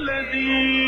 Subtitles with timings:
[0.00, 0.79] اهلا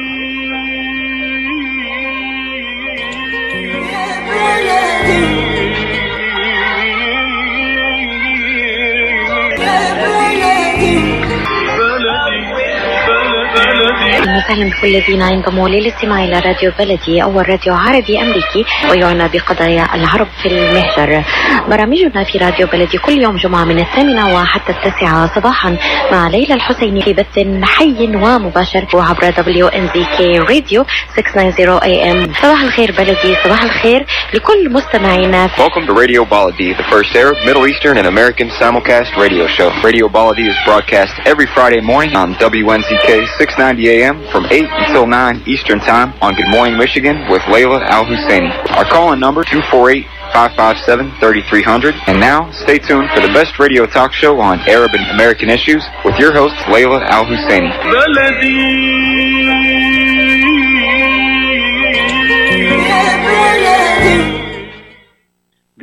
[14.54, 20.28] وسهلا بكل الذين ينضموا للاستماع إلى راديو بلدي اول راديو عربي أمريكي ويعنى بقضايا العرب
[20.42, 21.24] في المهجر.
[21.70, 25.78] برامجنا في راديو بلدي كل يوم جمعة من الثامنة وحتى التاسعة صباحا
[26.12, 32.12] مع ليلى الحسيني في بث حي ومباشر عبر دبليو ان زي كي راديو 690 اي
[32.12, 32.34] ام.
[32.42, 35.48] صباح الخير بلدي صباح الخير لكل مستمعينا.
[35.48, 39.72] Welcome to Radio Baladi, the first Arab, Middle Eastern, and American simulcast radio show.
[39.84, 45.44] Radio Baladi is broadcast every Friday morning on WNZK 690 AM from 8 until 9
[45.46, 48.52] Eastern Time on Good Morning Michigan with Layla Al Husseini.
[48.78, 51.96] Our call-in number 248 557 3300.
[52.08, 55.84] And now, stay tuned for the best radio talk show on Arab and American issues
[56.04, 57.72] with your host, Layla Al Husseini.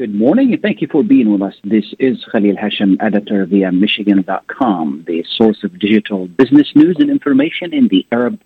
[0.00, 1.54] Good morning and thank you for being with us.
[1.62, 7.74] This is Khalil Hashem, editor via Michigan.com, the source of digital business news and information
[7.74, 8.40] in the Arab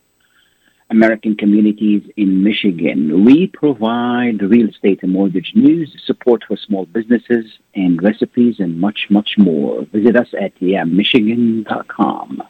[0.95, 3.25] American communities in Michigan.
[3.25, 9.09] We provide real estate and mortgage news, support for small businesses, and recipes and much,
[9.11, 9.83] much more.
[9.87, 12.43] Visit us at Michigan.com.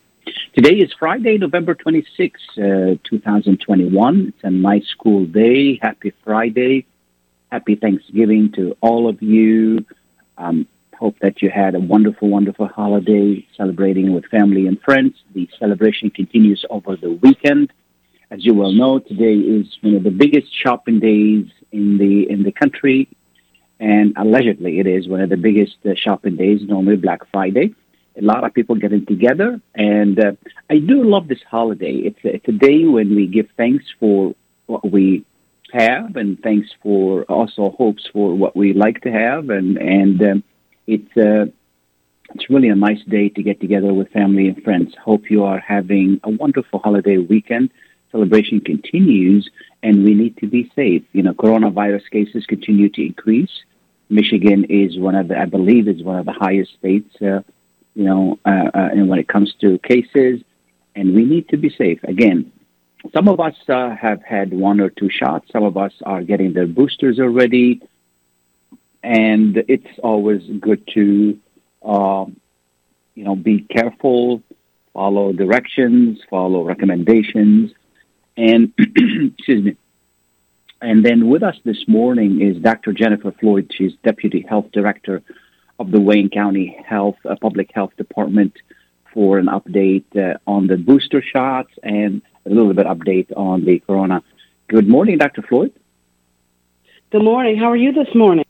[0.54, 2.60] Today is Friday, November 26, uh,
[3.02, 4.28] 2021.
[4.28, 5.78] It's a nice school day.
[5.80, 6.86] Happy Friday.
[7.50, 9.86] Happy Thanksgiving to all of you.
[10.36, 10.66] Um,
[10.98, 15.14] hope that you had a wonderful, wonderful holiday celebrating with family and friends.
[15.32, 17.72] The celebration continues over the weekend.
[18.30, 22.42] As you well know, today is one of the biggest shopping days in the in
[22.42, 23.08] the country,
[23.78, 26.60] and allegedly it is one of the biggest uh, shopping days.
[26.62, 27.74] Normally Black Friday,
[28.16, 30.32] a lot of people getting together, and uh,
[30.70, 31.96] I do love this holiday.
[31.96, 34.34] It's it's a day when we give thanks for
[34.66, 35.24] what we
[35.72, 40.44] have, and thanks for also hopes for what we like to have, and and um,
[40.86, 41.44] it's uh,
[42.34, 44.94] it's really a nice day to get together with family and friends.
[45.04, 47.70] Hope you are having a wonderful holiday weekend.
[48.14, 49.50] Celebration continues,
[49.82, 51.02] and we need to be safe.
[51.12, 53.50] You know, coronavirus cases continue to increase.
[54.08, 57.12] Michigan is one of the, I believe, is one of the highest states.
[57.20, 57.40] Uh,
[57.96, 60.42] you know, uh, uh, and when it comes to cases,
[60.94, 62.04] and we need to be safe.
[62.04, 62.52] Again,
[63.12, 65.50] some of us uh, have had one or two shots.
[65.50, 67.82] Some of us are getting their boosters already.
[69.02, 71.36] And it's always good to,
[71.82, 72.40] um,
[73.16, 74.40] you know, be careful,
[74.92, 77.72] follow directions, follow recommendations.
[78.36, 79.76] And, excuse me.
[80.80, 82.92] And then with us this morning is Dr.
[82.92, 83.72] Jennifer Floyd.
[83.74, 85.22] She's Deputy Health Director
[85.78, 88.52] of the Wayne County Health uh, Public Health Department
[89.12, 93.78] for an update uh, on the booster shots and a little bit update on the
[93.78, 94.22] corona.
[94.68, 95.42] Good morning, Dr.
[95.42, 95.72] Floyd.
[97.10, 97.56] Good morning.
[97.56, 98.44] How are you this morning?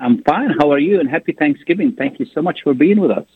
[0.00, 0.50] I'm fine.
[0.58, 0.98] How are you?
[0.98, 1.92] And happy Thanksgiving.
[1.92, 3.26] Thank you so much for being with us.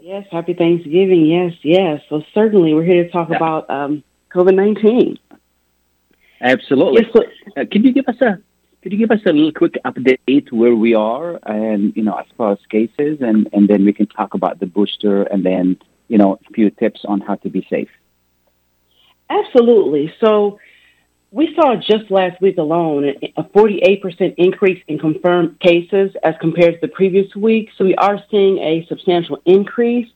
[0.00, 1.24] Yes, happy Thanksgiving.
[1.26, 2.02] Yes, yes.
[2.08, 3.36] So certainly we're here to talk Yeah.
[3.36, 4.04] about um,
[4.36, 5.18] COVID nineteen.
[6.40, 7.08] Absolutely.
[7.14, 7.24] Yes,
[7.56, 8.38] Uh, can you give us a
[8.82, 12.26] could you give us a little quick update where we are and you know as
[12.36, 16.18] far as cases and and then we can talk about the booster and then you
[16.18, 17.88] know a few tips on how to be safe.
[19.28, 20.12] Absolutely.
[20.20, 20.60] So
[21.32, 23.02] we saw just last week alone
[23.36, 27.70] a 48% increase in confirmed cases as compared to the previous week.
[27.76, 30.08] So we are seeing a substantial increase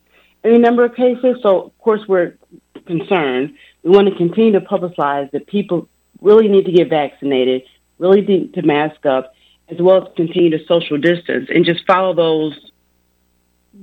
[0.44, 1.38] in the number of cases.
[1.42, 2.37] So of course we're
[2.87, 3.54] concerned.
[3.82, 5.88] We want to continue to publicize that people
[6.20, 7.62] really need to get vaccinated,
[7.98, 9.34] really need to mask up,
[9.68, 12.58] as well as continue to social distance and just follow those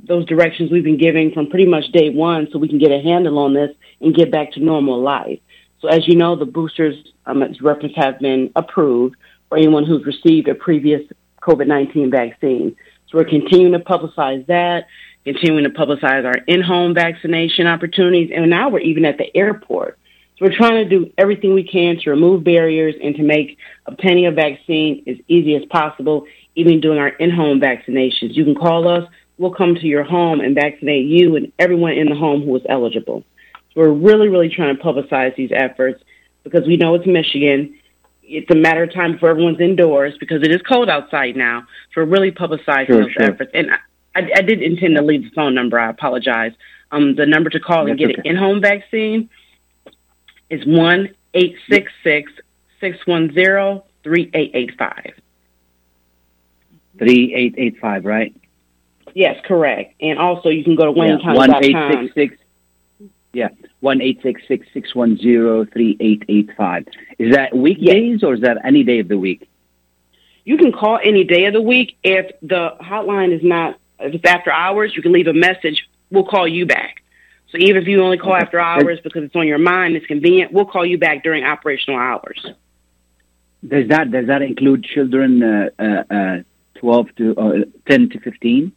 [0.03, 3.02] those directions we've been giving from pretty much day one so we can get a
[3.02, 3.72] handle on this
[4.02, 5.40] and get back to normal life.
[5.80, 7.57] So as you know, the boosters, um, as
[7.96, 9.16] have been approved
[9.47, 11.02] for anyone who's received a previous
[11.41, 12.75] COVID-19 vaccine.
[13.07, 14.88] So we're continuing to publicize that,
[15.28, 20.00] continuing to publicize our in-home vaccination opportunities, and now we're even at the airport.
[20.38, 24.25] So we're trying to do everything we can to remove barriers and to make obtaining
[24.28, 26.25] a vaccine as easy as possible,
[26.56, 28.36] even doing our in-home vaccinations.
[28.36, 29.10] You can call us.
[29.38, 32.63] We'll come to your home and vaccinate you and everyone in the home who is
[32.69, 33.24] eligible.
[33.74, 36.04] So we're really, really trying to publicize these efforts
[36.44, 37.78] because we know it's Michigan.
[38.24, 41.62] It's a matter of time before everyone's indoors because it is cold outside now.
[41.94, 43.24] So we're really publicizing Sure, those sure.
[43.24, 43.51] efforts.
[43.54, 43.72] And
[44.18, 45.80] I, I, did intend to leave the phone number.
[45.80, 46.54] I apologize.
[46.92, 48.30] Um, the number to call and That's get okay.
[48.30, 49.30] an in-home vaccine
[50.50, 52.31] is one eight six six
[52.80, 55.14] six one zero three eight eight five.
[56.98, 58.36] Three eight eight five, right?
[59.14, 59.94] Yes, correct.
[60.02, 62.10] And also, you can go to One eight WayneCounty.com.
[62.16, 62.38] six six.
[63.34, 63.50] Yeah,
[63.81, 66.88] one eight six six six one zero three eight eight five.
[67.20, 69.48] Is that weekdays or is that any day of the week?
[70.44, 71.98] You can call any day of the week.
[72.04, 75.88] If the hotline is not, if it's after hours, you can leave a message.
[76.12, 77.04] We'll call you back.
[77.52, 80.52] So even if you only call after hours because it's on your mind, it's convenient,
[80.52, 82.46] we'll call you back during operational hours.
[83.66, 86.38] Does that does that include children uh, uh, uh,
[86.76, 87.54] twelve to uh,
[87.88, 88.74] ten to fifteen?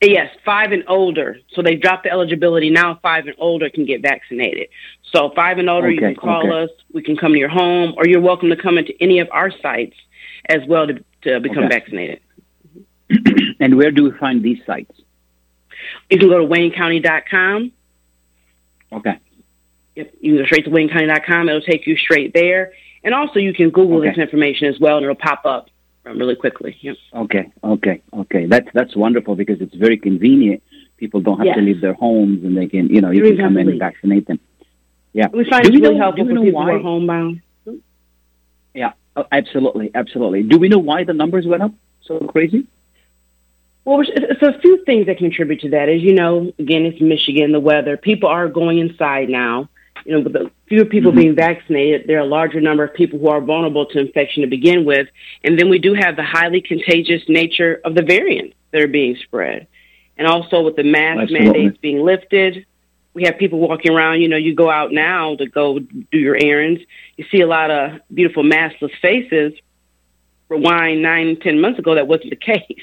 [0.00, 1.38] Yes, five and older.
[1.54, 2.70] So they dropped the eligibility.
[2.70, 4.68] Now five and older can get vaccinated.
[5.12, 6.64] So five and older, you can call okay.
[6.64, 6.70] us.
[6.92, 9.50] We can come to your home, or you're welcome to come into any of our
[9.50, 9.96] sites
[10.48, 11.74] as well to, to become Okay.
[11.74, 12.20] vaccinated.
[13.60, 14.92] And where do we find these sites?
[16.10, 17.72] You can go to waynecounty.com.
[18.92, 19.18] Okay.
[19.96, 21.48] Yep, you can go straight to waynecounty.com.
[21.48, 22.72] It'll take you straight there.
[23.02, 24.08] And also, you can Google Okay.
[24.10, 25.68] this information as well, and it'll pop up
[26.04, 26.76] really quickly.
[26.80, 26.96] Yep.
[27.14, 28.46] Okay, okay, okay.
[28.46, 30.62] That's that's wonderful because it's very convenient.
[30.96, 33.44] People don't have to leave their homes, and they can, you know, you You can
[33.46, 34.40] come in and vaccinate them.
[35.12, 36.74] Yeah, We find Do it's really know- helpful for know people who why?
[36.74, 37.40] are homebound.
[38.74, 40.42] yeah, oh, absolutely, absolutely.
[40.44, 41.72] Do we know why the numbers went up
[42.02, 42.66] so crazy?
[43.84, 45.88] Well, it's, a few things that contribute to that.
[45.88, 47.96] As you know, again, it's Michigan, the weather.
[47.96, 49.68] People are going inside now.
[50.06, 51.16] You know, with the fewer people Mhm.
[51.16, 54.48] being vaccinated, there are a larger number of people who are vulnerable to infection to
[54.48, 55.08] begin with.
[55.42, 59.16] And then we do have the highly contagious nature of the variants that are being
[59.16, 59.66] spread.
[60.16, 61.46] And also with the mask Absolutely.
[61.46, 62.64] mandates being lifted,
[63.14, 64.20] we have people walking around.
[64.22, 66.82] You know, you go out now to go do your errands.
[67.16, 69.52] You see a lot of beautiful maskless faces.
[70.50, 72.82] Rewind nine, ten months ago, that wasn't the case.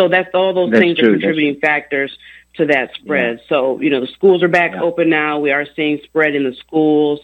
[0.00, 2.16] So that's all those That's things true, are contributing factors
[2.54, 3.40] to that spread.
[3.50, 4.82] So, you know, the schools are back Yeah.
[4.82, 5.40] open now.
[5.40, 7.20] We are seeing spread in the schools.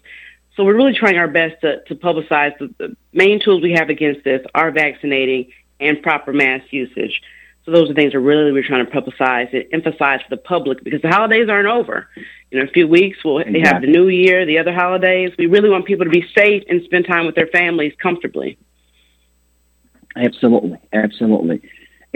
[0.54, 3.88] So we're really trying our best to, to publicize the, the main tools we have
[3.88, 7.22] against this are vaccinating and proper mask usage.
[7.64, 10.84] So those are things that really we're trying to publicize and emphasize for the public
[10.84, 12.08] because the holidays aren't over.
[12.50, 15.32] You know, in a few weeks we'll they have the new year, the other holidays.
[15.38, 18.58] We really want people to be safe and spend time with their families comfortably.
[20.14, 21.62] Absolutely, absolutely.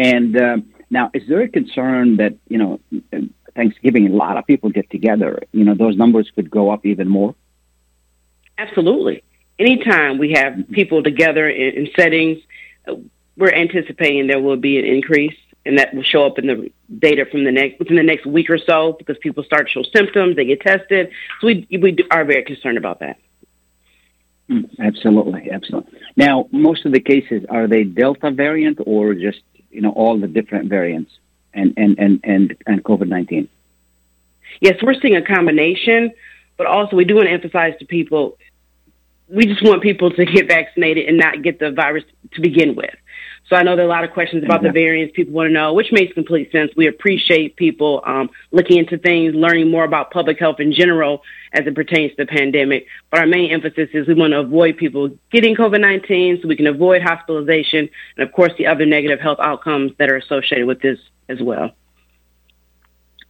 [0.00, 2.80] And um, now, is there a concern that you know
[3.54, 5.42] Thanksgiving, a lot of people get together?
[5.52, 7.34] You know, those numbers could go up even more.
[8.56, 9.22] Absolutely.
[9.58, 12.38] Anytime we have people together in, in settings,
[12.88, 12.94] uh,
[13.36, 15.36] we're anticipating there will be an increase,
[15.66, 18.48] and that will show up in the data from the next within the next week
[18.48, 21.10] or so because people start to show symptoms, they get tested.
[21.42, 23.18] So we we are very concerned about that.
[24.48, 26.00] Mm, absolutely, absolutely.
[26.16, 30.28] Now, most of the cases are they Delta variant or just you know all the
[30.28, 31.12] different variants
[31.54, 33.48] and and and and, and COVID nineteen.
[34.60, 36.12] Yes, we're seeing a combination,
[36.56, 38.36] but also we do want to emphasize to people
[39.30, 42.94] we just want people to get vaccinated and not get the virus to begin with.
[43.50, 45.52] So I know there are a lot of questions about the variants people want to
[45.52, 46.70] know, which makes complete sense.
[46.76, 51.66] We appreciate people um, looking into things, learning more about public health in general as
[51.66, 52.86] it pertains to the pandemic.
[53.10, 56.54] But our main emphasis is we want to avoid people getting COVID 19 so we
[56.54, 60.80] can avoid hospitalization and, of course, the other negative health outcomes that are associated with
[60.80, 61.72] this as well.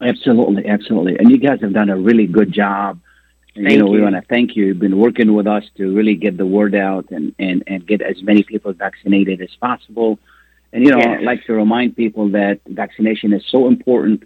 [0.02, 1.18] Absolutely, absolutely.
[1.18, 3.00] And you guys have done a really good job.
[3.54, 4.66] And, you Thank know, we want to thank you.
[4.66, 8.00] You've been working with us to really get the word out and, and, and get
[8.00, 10.18] as many people vaccinated as possible.
[10.72, 11.18] And, you know, Yes.
[11.18, 14.22] I'd like to remind people that vaccination is so important.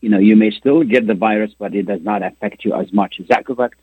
[0.00, 2.92] You know, you may still get the virus, but it does not affect you as
[2.92, 3.18] much.
[3.18, 3.80] Is that correct?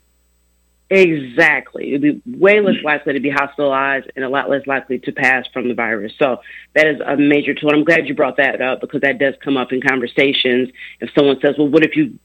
[0.90, 1.94] Exactly.
[1.94, 5.46] It'd be way less likely to be hospitalized and a lot less likely to pass
[5.52, 6.12] from the virus.
[6.18, 6.40] So
[6.74, 7.70] that is a major tool.
[7.72, 10.68] I'm glad you brought that up because that does come up in conversations.
[11.00, 12.18] If someone says, well, what if you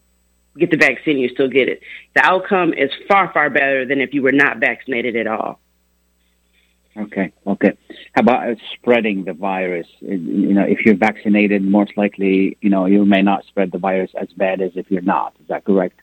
[0.59, 1.81] get the vaccine you still get it?
[2.15, 5.59] The outcome is far, far better than if you were not vaccinated at all.
[6.97, 7.77] Okay, okay.
[8.13, 9.87] How about spreading the virus?
[10.01, 14.11] You know, if you're vaccinated, most likely, you know, you may not spread the virus
[14.19, 15.33] as bad as if you're not.
[15.39, 16.01] Is that correct?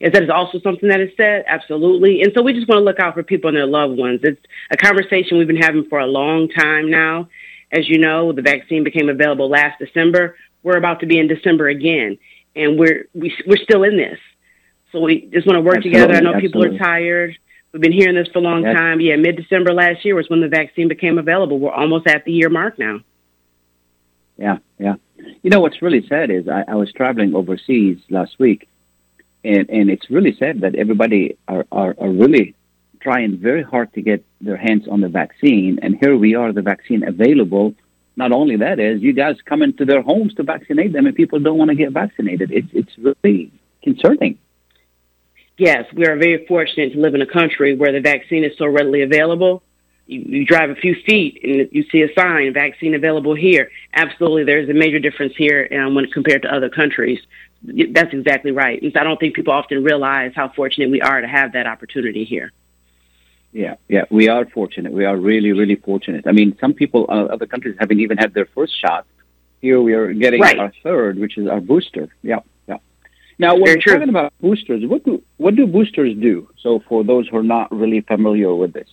[0.00, 1.44] Is that is also something that is said?
[1.46, 2.22] Absolutely.
[2.22, 4.20] And so we just want to look out for people and their loved ones.
[4.22, 7.28] It's a conversation we've been having for a long time now.
[7.70, 10.36] As you know, the vaccine became available last December.
[10.62, 12.18] We're about to be in December again,
[12.54, 14.18] and we're we, we're still in this.
[14.90, 16.14] So we just want to work together.
[16.14, 17.36] I know Absolutely, people are tired.
[17.72, 18.76] We've been hearing this for a long Yes.
[18.76, 19.00] time.
[19.00, 21.58] Yeah, mid December last year was when the vaccine became available.
[21.58, 23.00] We're almost at the year mark now.
[24.36, 24.96] Yeah, yeah.
[25.42, 28.68] You know what's really sad is I, I was traveling overseas last week,
[29.44, 32.54] and and it's really sad that everybody are, are are really
[33.00, 36.62] trying very hard to get their hands on the vaccine, and here we are, the
[36.62, 37.74] vaccine available.
[38.16, 41.38] Not only that is you guys come into their homes to vaccinate them, and people
[41.40, 42.50] don't want to get vaccinated.
[42.50, 43.50] It's it's really
[43.82, 44.38] concerning.
[45.56, 48.66] yes, we are very fortunate to live in a country where the vaccine is so
[48.66, 49.62] readily available.
[50.06, 53.70] You, you drive a few feet and you see a sign, vaccine available here.
[53.94, 57.20] Absolutely, there's a major difference here um, when compared to other countries.
[57.62, 58.82] that's exactly right.
[58.82, 61.66] And so I don't think people often realize how fortunate we are to have that
[61.66, 62.52] opportunity here.
[63.52, 64.92] Yeah, yeah, we are fortunate.
[64.92, 66.26] We are really, really fortunate.
[66.26, 69.06] I mean, some people, uh, other countries haven't even had their first shot.
[69.60, 70.58] Here we are getting right.
[70.58, 72.08] our third, which is our booster.
[72.22, 72.78] Yeah, yeah.
[73.38, 73.92] Now, when Very we're true.
[73.94, 76.48] talking about boosters, what do what do boosters do?
[76.60, 78.88] So, for those who are not really familiar with this.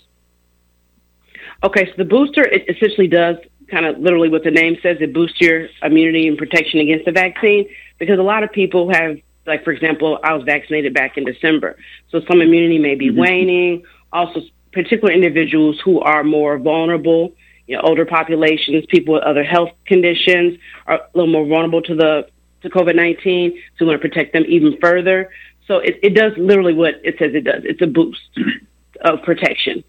[1.64, 3.38] Okay, so the booster it essentially does
[3.70, 4.98] kind of literally what the name says.
[5.00, 9.18] It boosts your immunity and protection against the vaccine because a lot of people have,
[9.46, 11.78] like for example, I was vaccinated back in December,
[12.12, 13.20] so some immunity may be mm-hmm.
[13.20, 13.84] waning.
[14.12, 17.34] Also, particular individuals who are more vulnerable,
[17.68, 21.96] you know, older populations, people with other health conditions are a little more vulnerable to
[21.96, 22.28] the
[22.62, 23.52] to COVID nineteen.
[23.78, 25.30] So we want to protect them even further.
[25.68, 27.62] So it, it does literally what it says it does.
[27.64, 28.22] It's a boost
[29.02, 29.84] of protection.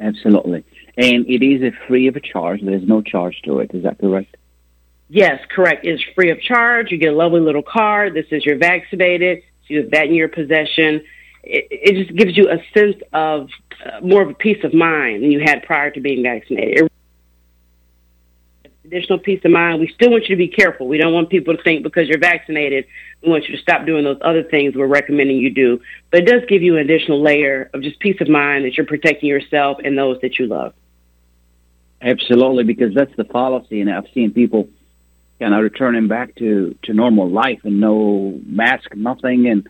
[0.00, 0.64] Absolutely.
[0.96, 2.60] And it is a free of a charge.
[2.62, 3.70] There's no charge to it.
[3.74, 4.36] Is that correct?
[5.08, 5.84] Yes, correct.
[5.84, 6.90] It's free of charge.
[6.90, 9.42] You get a lovely little card that says you're vaccinated.
[9.62, 11.04] So you have that in your possession.
[11.46, 13.48] It, it just gives you a sense of
[13.84, 16.78] uh, more of a peace of mind than you had prior to being vaccinated.
[16.84, 16.92] It,
[18.84, 19.80] Additional peace of mind.
[19.80, 20.86] We still want you to be careful.
[20.86, 22.86] We don't want people to think because you're vaccinated,
[23.20, 25.80] we want you to stop doing those other things we're recommending you do.
[26.12, 28.86] But it does give you an additional layer of just peace of mind that you're
[28.86, 30.72] protecting yourself and those that you love.
[32.00, 34.68] Absolutely, because that's the policy, and I've seen people
[35.40, 39.68] kind of returning back to, to normal life and no mask, nothing, and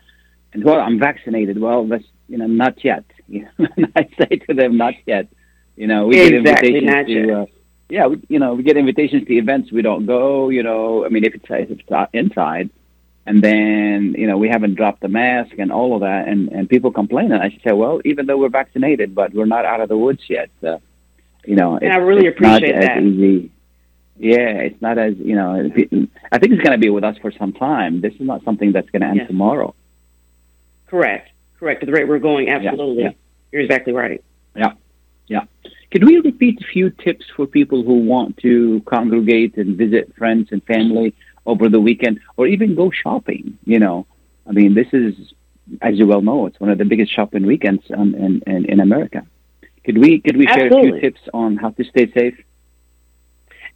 [0.57, 1.59] and well, I'm vaccinated.
[1.59, 3.05] Well, that's you know not yet.
[3.29, 5.27] You know, I say to them, not yet.
[5.75, 7.41] You know, we exactly, get invitations to.
[7.41, 7.45] Uh,
[7.89, 9.69] yeah, we, you know, we get invitations to events.
[9.69, 10.47] We don't go.
[10.47, 12.69] You know, I mean, if it's if it's inside,
[13.25, 16.69] and then you know we haven't dropped the mask and all of that, and and
[16.69, 19.89] people complain, and I say, well, even though we're vaccinated, but we're not out of
[19.89, 20.49] the woods yet.
[20.63, 20.77] Uh,
[21.45, 23.03] you know, and I really appreciate that.
[23.03, 23.51] Easy.
[24.17, 25.69] Yeah, it's not as you know.
[26.31, 27.99] I think it's going to be with us for some time.
[27.99, 29.27] This is not something that's going to end yes.
[29.27, 29.75] tomorrow.
[30.87, 31.29] Correct,
[31.59, 31.83] correct.
[31.83, 33.03] At the rate we're going, absolutely.
[33.03, 33.15] Yeah, yeah.
[33.51, 34.23] You're exactly right.
[34.55, 34.73] Yeah,
[35.27, 35.43] yeah.
[35.91, 40.49] Could we repeat a few tips for people who want to congregate and visit friends
[40.51, 41.15] and family
[41.45, 43.57] over the weekend, or even go shopping?
[43.63, 44.05] You know,
[44.47, 45.15] I mean, this is,
[45.81, 49.25] as you well know, it's one of the biggest shopping weekends in in, in America.
[49.85, 52.37] Could we could we share a few tips on how to stay safe?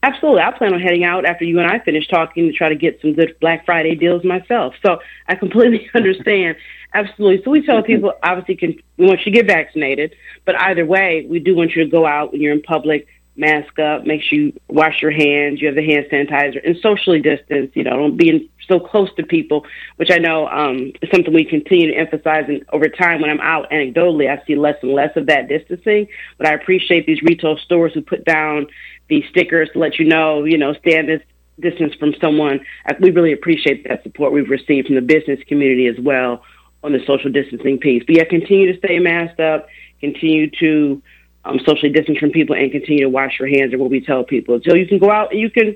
[0.04, 0.42] Absolutely.
[0.42, 3.00] I plan on heading out after you and I finish talking to try to get
[3.02, 4.74] some good Black Friday deals myself.
[4.84, 6.58] So I completely understand.
[6.94, 7.44] Absolutely.
[7.44, 11.26] So we tell people obviously can we want you to get vaccinated, but either way,
[11.30, 14.38] we do want you to go out when you're in public, mask up, make sure
[14.38, 17.72] you wash your hands, you have the hand sanitizer, and socially distance.
[17.76, 19.66] You know, don't be in, so close to people,
[19.98, 22.46] which I know um, is something we continue to emphasize.
[22.48, 26.08] And over time, when I'm out anecdotally, I see less and less of that distancing.
[26.38, 28.68] But I appreciate these retail stores who put down
[29.12, 31.22] these stickers to let you know, you know, stand this
[31.60, 32.62] distance from someone.
[33.00, 36.44] We really appreciate that support we've received from the business community as well
[36.84, 38.04] on the social distancing piece.
[38.08, 39.68] But yeah, continue to stay masked up,
[40.00, 41.04] continue to
[41.46, 43.74] um, socially distance from people, and continue to wash your hands.
[43.74, 45.76] Or what we tell people, so you can go out and you can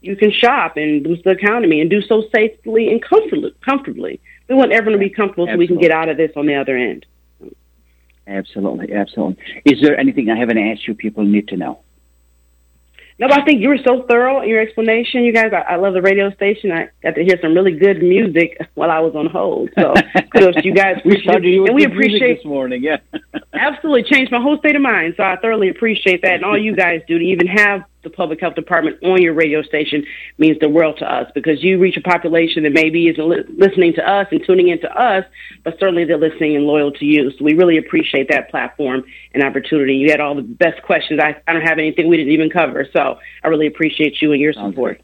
[0.00, 3.54] you can shop and boost the economy and do so safely and comfortably.
[3.64, 4.20] comfortably.
[4.48, 6.54] We want everyone to be comfortable so we can get out of this on the
[6.54, 7.06] other end.
[8.26, 9.42] Absolutely, absolutely.
[9.64, 11.80] Is there anything I haven't asked you people need to know?
[13.22, 15.22] No, but I think you were so thorough in your explanation.
[15.22, 16.72] You guys, I, I love the radio station.
[16.72, 19.70] I got to hear some really good music while I was on hold.
[19.78, 19.94] So
[20.32, 21.00] kudos you guys.
[21.04, 22.82] we started you and we appreciate this morning.
[22.82, 22.96] Yeah,
[23.52, 25.14] absolutely changed my whole state of mind.
[25.16, 28.40] So I thoroughly appreciate that, and all you guys do to even have the public
[28.40, 30.04] health department on your radio station
[30.38, 33.92] means the world to us because you reach a population that maybe isn't li- listening
[33.94, 35.24] to us and tuning into us,
[35.64, 37.30] but certainly they're listening and loyal to you.
[37.30, 39.04] So we really appreciate that platform
[39.34, 39.94] and opportunity.
[39.94, 41.20] You had all the best questions.
[41.22, 42.86] I, I don't have anything we didn't even cover.
[42.92, 45.00] So I really appreciate you and your support.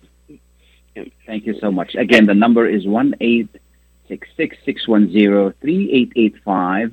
[1.27, 1.95] Thank you so much.
[1.95, 3.49] Again, the number is one eight
[4.09, 6.93] six six six one zero three eight eight five.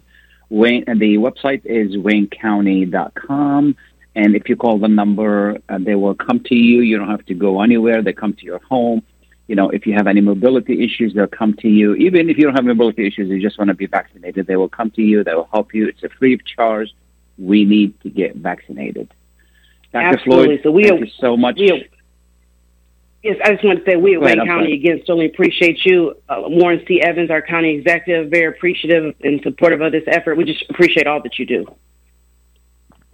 [0.50, 3.76] Wayne, and the website is waynecounty.com.
[4.16, 6.82] And if you call the number, uh, they will come to you.
[6.82, 8.02] You don't have to go anywhere.
[8.02, 9.04] They come to your home.
[9.48, 11.94] You know, if you have any mobility issues, they'll come to you.
[11.96, 14.70] Even if you don't have mobility issues, you just want to be vaccinated, they will
[14.70, 15.24] come to you.
[15.24, 15.88] They will help you.
[15.88, 16.90] It's a free of charge.
[17.38, 19.14] We need to get vaccinated.
[19.92, 20.18] Dr.
[20.18, 20.46] Absolutely.
[20.46, 21.60] Floyd, so we thank are, you so much.
[21.60, 21.78] Are,
[23.24, 26.44] yes, I just want to say we at Wayne County again certainly appreciate you, uh,
[26.48, 27.02] Warren C.
[27.02, 30.36] Evans, our county executive, very appreciative and supportive of this effort.
[30.36, 31.66] We just appreciate all that you do.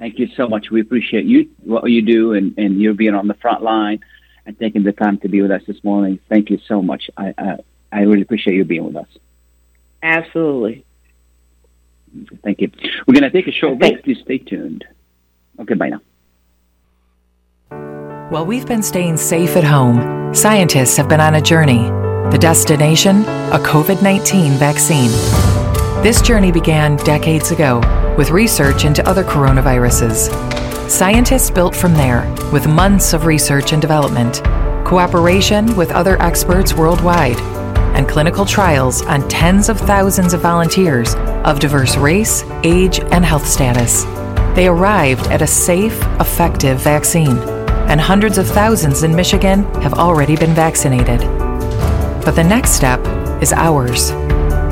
[0.01, 0.71] Thank you so much.
[0.71, 3.99] We appreciate you, what you do, and, and you being on the front line
[4.47, 6.19] and taking the time to be with us this morning.
[6.27, 7.11] Thank you so much.
[7.15, 7.57] I, I,
[7.91, 9.05] I really appreciate you being with us.
[10.01, 10.83] Absolutely.
[12.43, 12.71] Thank you.
[13.05, 14.03] We're going to take a short break.
[14.03, 14.85] Please stay tuned.
[15.59, 16.01] Okay, bye now.
[18.31, 21.83] While we've been staying safe at home, scientists have been on a journey
[22.31, 23.21] The destination?
[23.21, 25.60] A COVID 19 vaccine.
[26.01, 27.79] This journey began decades ago
[28.17, 30.31] with research into other coronaviruses.
[30.89, 34.41] Scientists built from there with months of research and development,
[34.83, 37.39] cooperation with other experts worldwide,
[37.95, 41.13] and clinical trials on tens of thousands of volunteers
[41.45, 44.03] of diverse race, age, and health status.
[44.55, 47.37] They arrived at a safe, effective vaccine,
[47.91, 51.19] and hundreds of thousands in Michigan have already been vaccinated.
[52.25, 52.99] But the next step
[53.39, 54.11] is ours.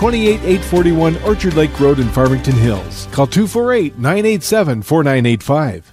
[0.00, 3.06] 28841 Orchard Lake Road in Farmington Hills.
[3.12, 5.92] Call 248 987 4985.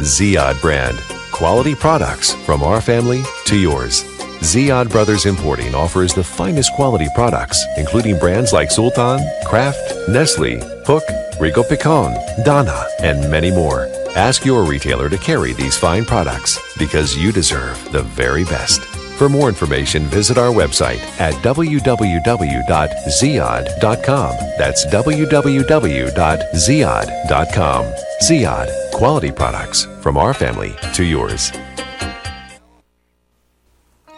[0.00, 0.98] Ziyad brand.
[1.32, 4.04] Quality products from our family to yours.
[4.40, 11.04] Ziyad Brothers Importing offers the finest quality products, including brands like Sultan, Kraft, Nestle, Hook,
[11.38, 13.86] Rico Picon, Donna, and many more.
[14.16, 18.99] Ask your retailer to carry these fine products because you deserve the very best.
[19.20, 24.30] For more information, visit our website at www.ziyad.com.
[24.56, 27.84] That's www.ziyad.com.
[28.22, 31.52] Ziyad, quality products from our family to yours.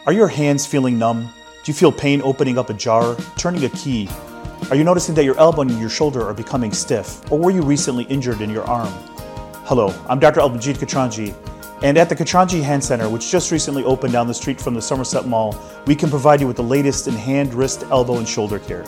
[0.06, 1.30] Are your hands feeling numb?
[1.64, 4.08] Do you feel pain opening up a jar, turning a key?
[4.70, 7.28] Are you noticing that your elbow and your shoulder are becoming stiff?
[7.32, 8.92] Or were you recently injured in your arm?
[9.64, 10.38] Hello, I'm Dr.
[10.38, 11.34] Albanjit Katranji,
[11.82, 14.82] and at the Katranji Hand Center, which just recently opened down the street from the
[14.82, 18.60] Somerset Mall, we can provide you with the latest in hand, wrist, elbow, and shoulder
[18.60, 18.84] care.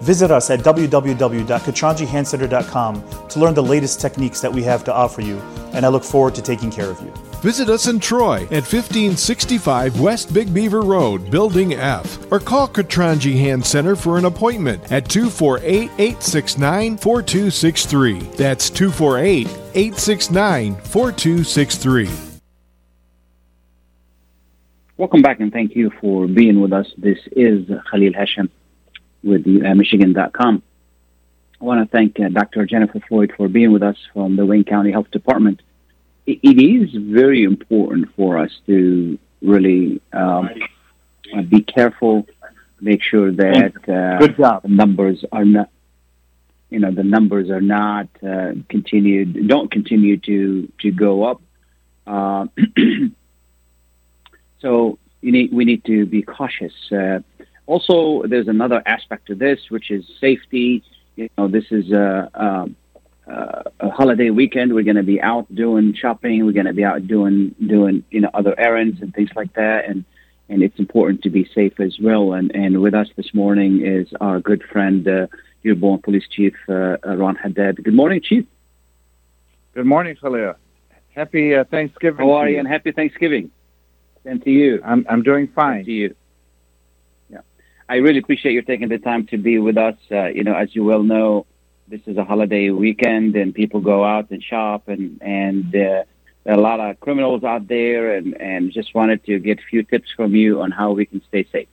[0.00, 5.38] Visit us at www.katranjihandcenter.com to learn the latest techniques that we have to offer you,
[5.72, 7.10] and I look forward to taking care of you.
[7.44, 13.34] Visit us in Troy at 1565 West Big Beaver Road, Building F, or call Katranji
[13.38, 18.18] Hand Center for an appointment at 248 869 4263.
[18.38, 22.08] That's 248 869 4263.
[24.96, 26.90] Welcome back and thank you for being with us.
[26.96, 28.50] This is Khalil Hashem
[29.22, 30.62] with uh, Michigan.com.
[31.60, 32.64] I want to thank uh, Dr.
[32.64, 35.60] Jennifer Floyd for being with us from the Wayne County Health Department.
[36.26, 40.50] It, it is very important for us to really um,
[41.36, 42.26] uh, be careful,
[42.80, 44.62] make sure that uh, Good job.
[44.62, 45.70] the numbers are not,
[46.70, 51.42] you know, the numbers are not uh, continued, don't continue to to go up.
[52.06, 52.46] Uh,
[54.60, 56.74] so you need, we need to be cautious.
[56.92, 57.20] Uh,
[57.66, 60.82] also, there's another aspect to this, which is safety.
[61.16, 62.68] You know, this is a,
[63.26, 64.74] a, a holiday weekend.
[64.74, 66.44] We're going to be out doing shopping.
[66.44, 69.86] We're going to be out doing doing you know other errands and things like that.
[69.88, 70.04] And
[70.48, 72.32] and it's important to be safe as well.
[72.34, 75.26] And and with us this morning is our good friend, uh,
[75.62, 77.82] Dearborn Police Chief uh, Ron Haddad.
[77.82, 78.44] Good morning, Chief.
[79.74, 80.54] Good morning, Khalil.
[81.14, 82.26] Happy uh, Thanksgiving.
[82.26, 82.58] How are you?
[82.58, 83.50] And happy Thanksgiving.
[84.24, 84.80] And to you.
[84.84, 85.84] I'm I'm doing fine.
[85.84, 86.14] to you.
[87.30, 87.40] Yeah,
[87.88, 89.96] I really appreciate you taking the time to be with us.
[90.10, 91.46] Uh, you know, as you well know,
[91.88, 96.04] this is a holiday weekend, and people go out and shop, and and uh,
[96.46, 100.10] a lot of criminals out there, and and just wanted to get a few tips
[100.16, 101.68] from you on how we can stay safe.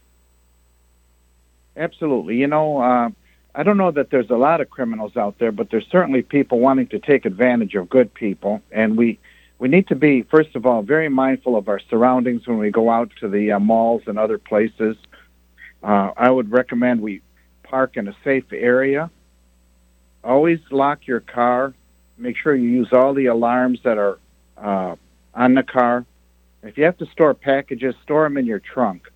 [1.78, 2.38] Absolutely.
[2.38, 3.10] You know, uh,
[3.56, 6.60] I don't know that there's a lot of criminals out there, but there's certainly people
[6.60, 9.19] wanting to take advantage of good people, and we
[9.60, 12.89] we need to be first of all very mindful of our surroundings when we go
[12.89, 14.97] out to the uh, malls and other places.
[15.84, 17.21] Uh, I would recommend we
[17.63, 19.10] park in a safe area.
[20.23, 21.73] Always lock your car.
[22.17, 24.19] Make sure you use all the alarms that are
[24.57, 24.95] uh,
[25.34, 26.05] on the car.
[26.63, 29.10] If you have to store packages, store them in your trunk.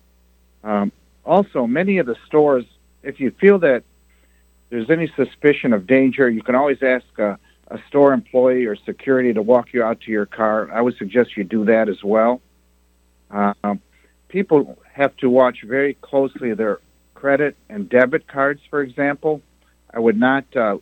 [0.64, 0.90] Um,
[1.24, 2.64] also, many of the stores,
[3.02, 3.84] if you feel that
[4.70, 7.38] there's any suspicion of danger, you can always ask a,
[7.68, 10.70] a store employee or security to walk you out to your car.
[10.72, 12.40] I would suggest you do that as well.
[13.30, 13.80] Um,
[14.28, 16.80] people have to watch very closely their
[17.14, 19.40] credit and debit cards, for example.
[19.92, 20.78] I would not uh,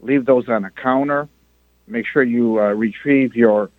[0.00, 1.28] leave those on a counter.
[1.86, 3.70] Make sure you uh, retrieve your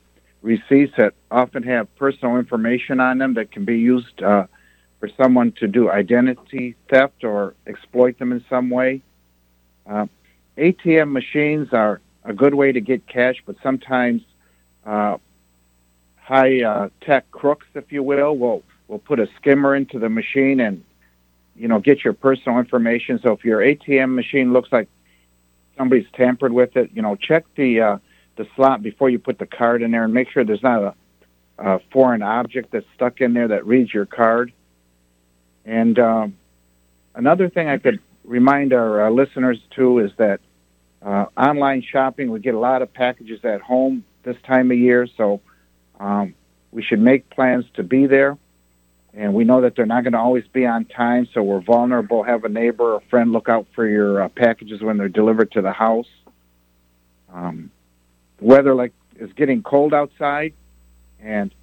[0.41, 4.47] receipts that often have personal information on them that can be used uh,
[4.99, 9.01] for someone to do identity theft or exploit them in some way.
[9.85, 10.07] Uh,
[10.57, 14.21] ATM machines are a good way to get cash, but sometimes
[14.85, 15.17] uh,
[16.17, 20.59] high uh, tech crooks, if you will, will will put a skimmer into the machine
[20.59, 20.83] and
[21.55, 23.19] you know get your personal information.
[23.21, 24.89] So if your ATM machine looks like
[25.79, 27.97] somebody's tampered with it, you know check the uh,
[28.35, 30.93] the slot before you put the card in there and make sure there's not a,
[31.57, 34.51] a foreign object that's stuck in there that reads your card.
[35.65, 36.37] And um,
[37.15, 40.39] another thing I could remind our uh, listeners too is that
[41.01, 45.07] uh, online shopping, we get a lot of packages at home this time of year,
[45.17, 45.41] so
[45.99, 46.35] um,
[46.71, 48.37] we should make plans to be there.
[49.13, 52.23] And we know that they're not going to always be on time, so we're vulnerable.
[52.23, 55.61] Have a neighbor or friend look out for your uh, packages when they're delivered to
[55.61, 56.07] the house.
[57.33, 57.71] Um,
[58.37, 60.53] the weather like is getting cold outside,
[61.19, 61.53] and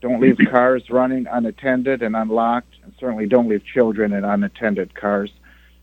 [0.00, 5.30] don't leave cars running unattended and unlocked, and certainly don't leave children in unattended cars.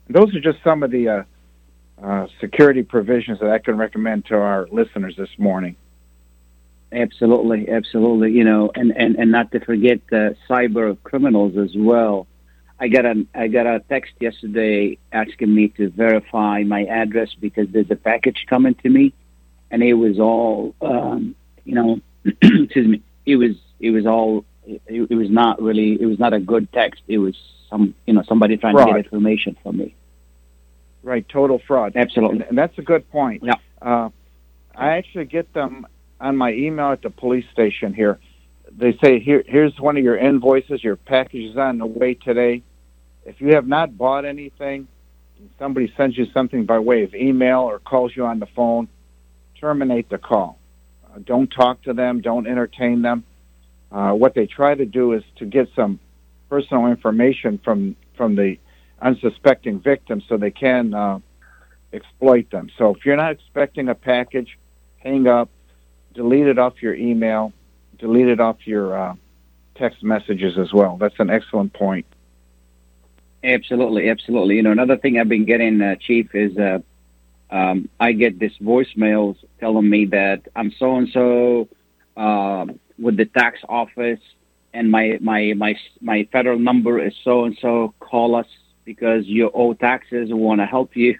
[0.08, 1.24] And those are just some of the uh,
[2.04, 5.76] uh, security provisions that I can recommend to our listeners this morning.
[6.92, 8.32] Absolutely, absolutely.
[8.32, 12.28] You know, and, and, and not to forget the cyber criminals as well.
[12.80, 17.68] I got a I got a text yesterday asking me to verify my address because
[17.72, 19.14] there's a package coming to me,
[19.72, 23.02] and it was all um, you know, excuse me.
[23.26, 26.72] It was it was all it, it, was not really it was not a good
[26.72, 27.02] text.
[27.08, 27.36] It was
[27.70, 28.88] some you know somebody trying Fraud.
[28.88, 29.96] to get information from me.
[31.02, 31.94] Right, total fraud.
[31.96, 32.40] Absolutely.
[32.40, 33.44] And, and that's a good point.
[33.44, 33.56] Yeah.
[33.82, 34.10] Uh,
[34.76, 35.88] I actually get them
[36.20, 38.20] on my email at the police station here.
[38.72, 40.84] They say, Here, here's one of your invoices.
[40.84, 42.64] Your package is on the way today.
[43.26, 44.88] If you have not bought anything,
[45.60, 48.88] somebody sends you something by way of email or calls you on the phone,
[49.60, 50.60] terminate the call.
[51.06, 52.22] Uh, don't talk to them.
[52.22, 53.24] Don't entertain them.
[53.92, 56.00] Uh, what they try to do is to get some
[56.50, 58.58] personal information from from the
[59.02, 61.20] unsuspecting victim so they can uh,
[61.94, 62.70] exploit them.
[62.78, 64.58] So if you're not expecting a package,
[64.98, 65.50] hang up,
[66.18, 67.54] delete it off your email,
[68.00, 69.16] delete it off your uh,
[69.76, 70.98] text messages as well.
[70.98, 72.06] That's an excellent point.
[73.44, 74.56] Absolutely, absolutely.
[74.56, 76.80] You know, another thing I've been getting, uh, Chief, is uh,
[77.52, 81.70] um, I get these voicemails telling me that I'm so and so
[83.00, 84.20] with the tax office,
[84.74, 87.94] and my my my my federal number is so and so.
[88.00, 88.48] Call us
[88.86, 90.30] because you owe taxes.
[90.30, 91.20] We want to help you.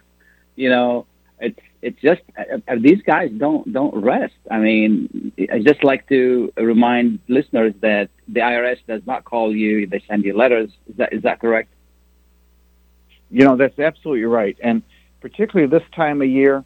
[0.56, 1.06] You know,
[1.40, 4.34] it's it's just uh, uh, these guys don't don't rest.
[4.50, 9.88] I mean, I just like to remind listeners that the IRS does not call you;
[9.88, 10.70] they send you letters.
[10.90, 11.70] Is that is that correct?
[13.30, 14.58] You know, that's absolutely right.
[14.62, 14.82] And
[15.22, 16.64] particularly this time of year,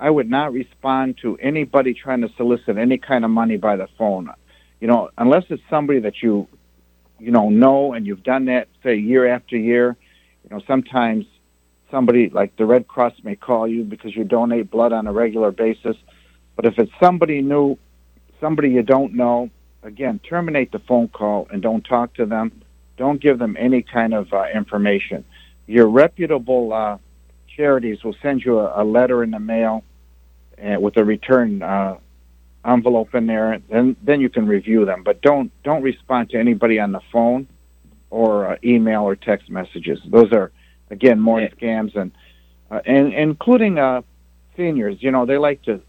[0.00, 3.86] I would not respond to anybody trying to solicit any kind of money by the
[3.98, 4.30] phone.
[4.80, 6.48] You know, unless it's somebody that you,
[7.18, 9.96] you know, know and you've done that, say, year after year.
[10.44, 11.26] You know, sometimes
[11.90, 15.50] somebody like the Red Cross may call you because you donate blood on a regular
[15.50, 15.96] basis.
[16.56, 17.78] But if it's somebody new,
[18.40, 19.50] somebody you don't know,
[19.82, 22.62] again, terminate the phone call and don't talk to them.
[22.96, 25.24] Don't give them any kind of uh, information.
[25.66, 26.98] Your reputable uh,
[27.56, 29.84] charities will send you a, a letter in the mail
[30.62, 31.96] uh, with a return uh,
[32.64, 35.02] envelope in there, and then you can review them.
[35.02, 37.46] But don't don't respond to anybody on the phone
[38.10, 39.98] or uh, email or text messages.
[40.06, 40.52] Those are
[40.90, 41.48] again more Yeah.
[41.50, 42.12] scams, and
[42.70, 44.02] uh, and including uh,
[44.56, 45.02] seniors.
[45.02, 45.80] You know, they like to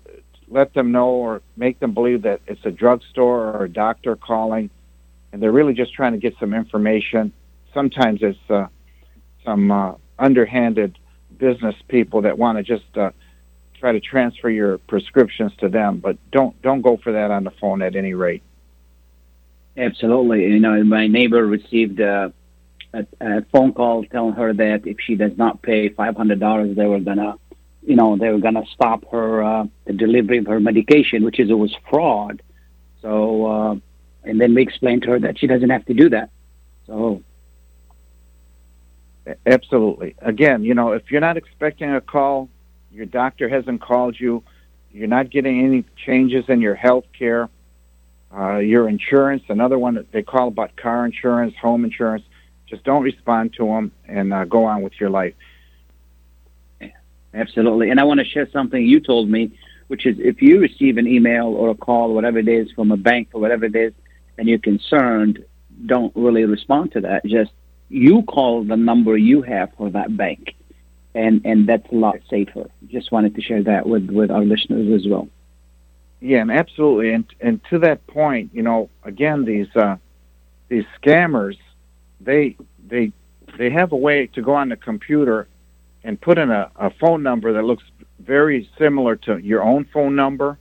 [0.48, 4.70] let them know or make them believe that it's a drugstore or a doctor calling,
[5.32, 7.32] and they're really just trying to get some information.
[7.74, 8.68] Sometimes it's uh,
[9.46, 10.98] some uh, underhanded
[11.38, 13.12] business people that want to just uh,
[13.80, 17.52] try to transfer your prescriptions to them, but don't don't go for that on the
[17.52, 18.44] phone at any rate.
[19.78, 20.44] Absolutely.
[20.44, 22.34] You know, my neighbor received a,
[22.94, 26.76] a, a phone call telling her that if she does not pay five hundred dollars,
[26.76, 27.36] they were gonna,
[27.82, 31.50] you know, they were gonna stop her uh, the delivery of her medication, which is
[31.50, 32.42] it was fraud.
[33.02, 33.76] So, uh,
[34.24, 36.30] and then we explained to her that she doesn't have to do that.
[36.86, 37.24] So,
[39.46, 40.16] Absolutely.
[40.20, 42.50] Again, you know, if you're not expecting a call,
[42.92, 44.44] your doctor hasn't called you,
[44.92, 47.50] you're not getting any changes in your health care,
[48.36, 52.24] uh, your insurance, another one that they call about car insurance, home insurance,
[52.72, 53.86] just don't respond to them
[54.18, 55.36] and uh, go on with your life.
[57.34, 57.90] Absolutely.
[57.92, 59.44] And I want to share something you told me,
[59.90, 62.98] which is if you receive an email or a call, whatever it is, from a
[62.98, 63.94] bank or whatever it is,
[64.38, 65.36] and you're concerned,
[65.86, 67.26] don't really respond to that.
[67.26, 67.52] Just
[67.90, 70.44] you call the number you have for that bank.
[71.14, 72.70] and and that's a lot safer.
[72.88, 75.28] Just wanted to share that with with our listeners as well.
[76.20, 79.98] Yeah, and absolutely, and and to that point, you know, again, these uh,
[80.70, 81.58] these scammers,
[82.24, 82.56] they
[82.88, 83.12] they
[83.58, 85.48] they have a way to go on the computer
[86.04, 87.84] and put in a, a phone number that looks
[88.20, 90.58] very similar to your own phone number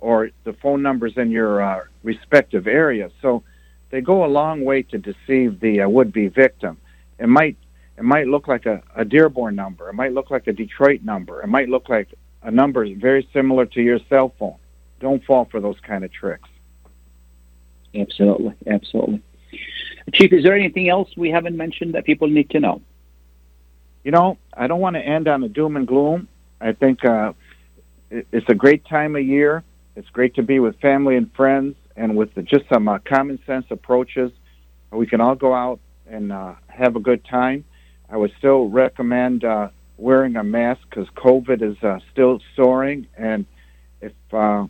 [0.00, 3.10] or the phone numbers in your uh, respective area.
[3.22, 3.42] So
[3.90, 6.78] they go a long way to deceive the uh, would-be victim.
[7.18, 7.56] It might
[7.96, 9.88] it might look like a, a Dearborn number.
[9.88, 11.42] It might look like a Detroit number.
[11.42, 12.08] It might look like
[12.42, 14.56] a number very similar to your cell phone.
[15.00, 16.48] Don't fall for those kind of tricks.
[17.94, 19.22] Absolutely, absolutely.
[20.12, 22.80] Chief, is there anything else we haven't mentioned that people need to know?
[24.04, 26.28] You know, I don't want to end on a doom and gloom.
[26.60, 27.32] I think uh,
[28.10, 29.64] it's a great time of year.
[29.96, 33.66] It's great to be with family and friends, and with just some uh, common sense
[33.70, 34.30] approaches,
[34.92, 37.64] we can all go out and uh, have a good time.
[38.08, 43.46] I would still recommend uh, wearing a mask because COVID is uh, still soaring, and
[44.00, 44.66] if uh,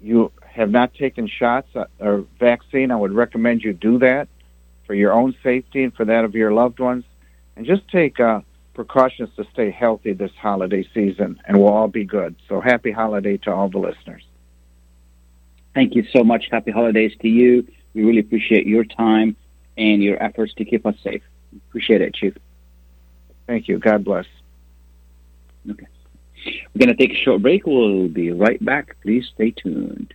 [0.00, 4.28] you have not taken shots uh, or vaccine, I would recommend you do that
[4.86, 7.04] for your own safety and for that of your loved ones,
[7.56, 8.40] and just take uh,
[8.74, 12.34] precautions to stay healthy this holiday season, and we'll all be good.
[12.48, 14.24] So happy holiday to all the listeners.
[15.74, 16.46] Thank you so much.
[16.50, 17.66] Happy holidays to you.
[17.94, 19.36] We really appreciate your time
[19.76, 21.22] and your efforts to keep us safe.
[21.68, 22.36] Appreciate it, Chief.
[23.46, 23.78] Thank you.
[23.78, 24.26] God bless.
[25.70, 25.86] Okay.
[26.74, 27.66] We're going to take a short break.
[27.66, 28.96] We'll be right back.
[29.02, 30.14] Please stay tuned.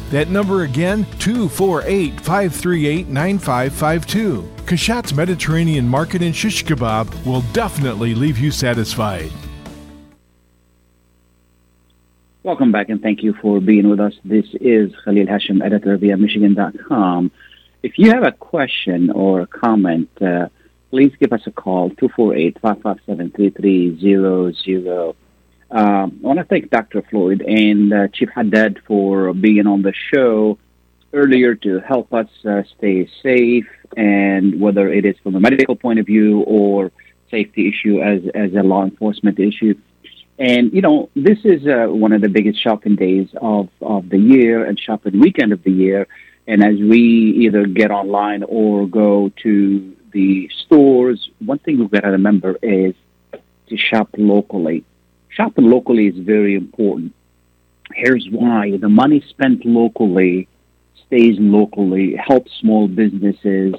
[0.11, 4.41] That number again, 248 538 9552.
[4.65, 9.31] Kashat's Mediterranean Market and Shish Kebab will definitely leave you satisfied.
[12.43, 14.13] Welcome back and thank you for being with us.
[14.25, 17.31] This is Khalil Hashem, editor via Michigan.com.
[17.81, 20.49] If you have a question or a comment, uh,
[20.89, 25.15] please give us a call, 248 557 3300.
[25.71, 27.01] Um, I want to thank Dr.
[27.01, 30.57] Floyd and uh, Chief Haddad for being on the show
[31.13, 35.99] earlier to help us uh, stay safe, and whether it is from a medical point
[35.99, 36.91] of view or
[37.29, 39.73] safety issue as as a law enforcement issue.
[40.37, 44.19] And you know, this is uh, one of the biggest shopping days of of the
[44.19, 46.07] year and shopping weekend of the year.
[46.47, 46.99] And as we
[47.45, 52.93] either get online or go to the stores, one thing we've got to remember is
[53.67, 54.83] to shop locally.
[55.31, 57.13] Shopping locally is very important.
[57.93, 60.47] Here's why: the money spent locally
[61.07, 63.75] stays locally, helps small businesses.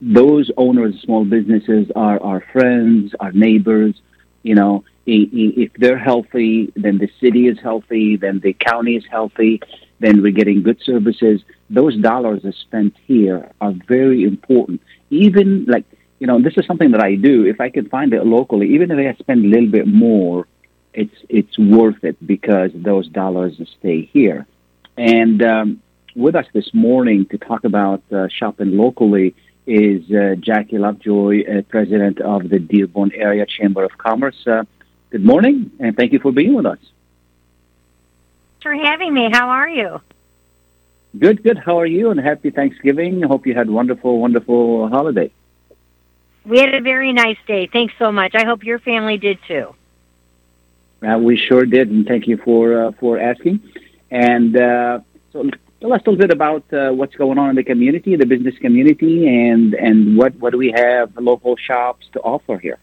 [0.00, 3.94] Those owners of small businesses are our friends, our neighbors.
[4.42, 9.60] You know, if they're healthy, then the city is healthy, then the county is healthy,
[9.98, 11.42] then we're getting good services.
[11.70, 14.80] Those dollars are spent here are very important.
[15.10, 15.84] Even like,
[16.18, 17.46] you know, this is something that I do.
[17.46, 20.46] If I can find it locally, even if I spend a little bit more,
[20.98, 24.46] it's it's worth it because those dollars stay here.
[24.96, 25.82] And um,
[26.16, 29.34] with us this morning to talk about uh, shopping locally
[29.66, 34.40] is uh, Jackie Lovejoy, uh, president of the Dearborn Area Chamber of Commerce.
[34.46, 34.64] Uh,
[35.10, 36.78] good morning, and thank you for being with us.
[38.60, 39.30] Thanks for having me.
[39.30, 40.00] How are you?
[41.16, 41.58] Good, good.
[41.58, 42.10] How are you?
[42.10, 43.24] And happy Thanksgiving.
[43.24, 45.30] I hope you had wonderful, wonderful holiday.
[46.44, 47.68] We had a very nice day.
[47.72, 48.34] Thanks so much.
[48.34, 49.74] I hope your family did too.
[51.06, 53.60] Uh, we sure did, and thank you for uh, for asking.
[54.10, 55.00] And uh,
[55.32, 55.48] so
[55.80, 58.56] tell us a little bit about uh, what's going on in the community, the business
[58.58, 62.78] community, and and what what do we have local shops to offer here?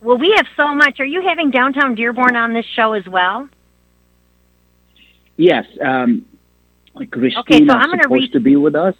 [0.00, 1.00] Well, we have so much.
[1.00, 3.48] Are you having downtown Dearborn on this show as well?
[5.36, 6.24] Yes, um,
[6.94, 8.94] Christina okay, so I'm gonna supposed re- to be with us.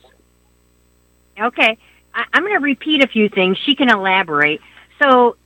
[1.38, 1.78] Okay,
[2.16, 3.59] I- I'm going to repeat a few things.
[3.59, 4.61] She can elaborate.
[5.00, 5.37] So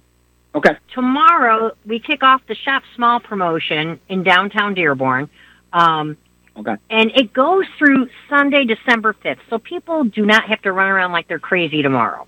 [0.54, 0.76] Okay.
[0.92, 5.28] tomorrow we kick off the Shop Small promotion in downtown Dearborn.
[5.72, 6.16] Um,
[6.56, 6.74] Okay.
[6.90, 9.38] and it goes through Sunday, December 5th.
[9.48, 12.26] So people do not have to run around like they're crazy tomorrow.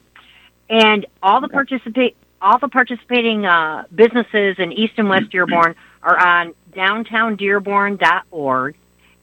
[0.70, 1.54] And all the Okay.
[1.54, 8.74] participate all the participating uh, businesses in East and West Dearborn are on downtowndearborn.org.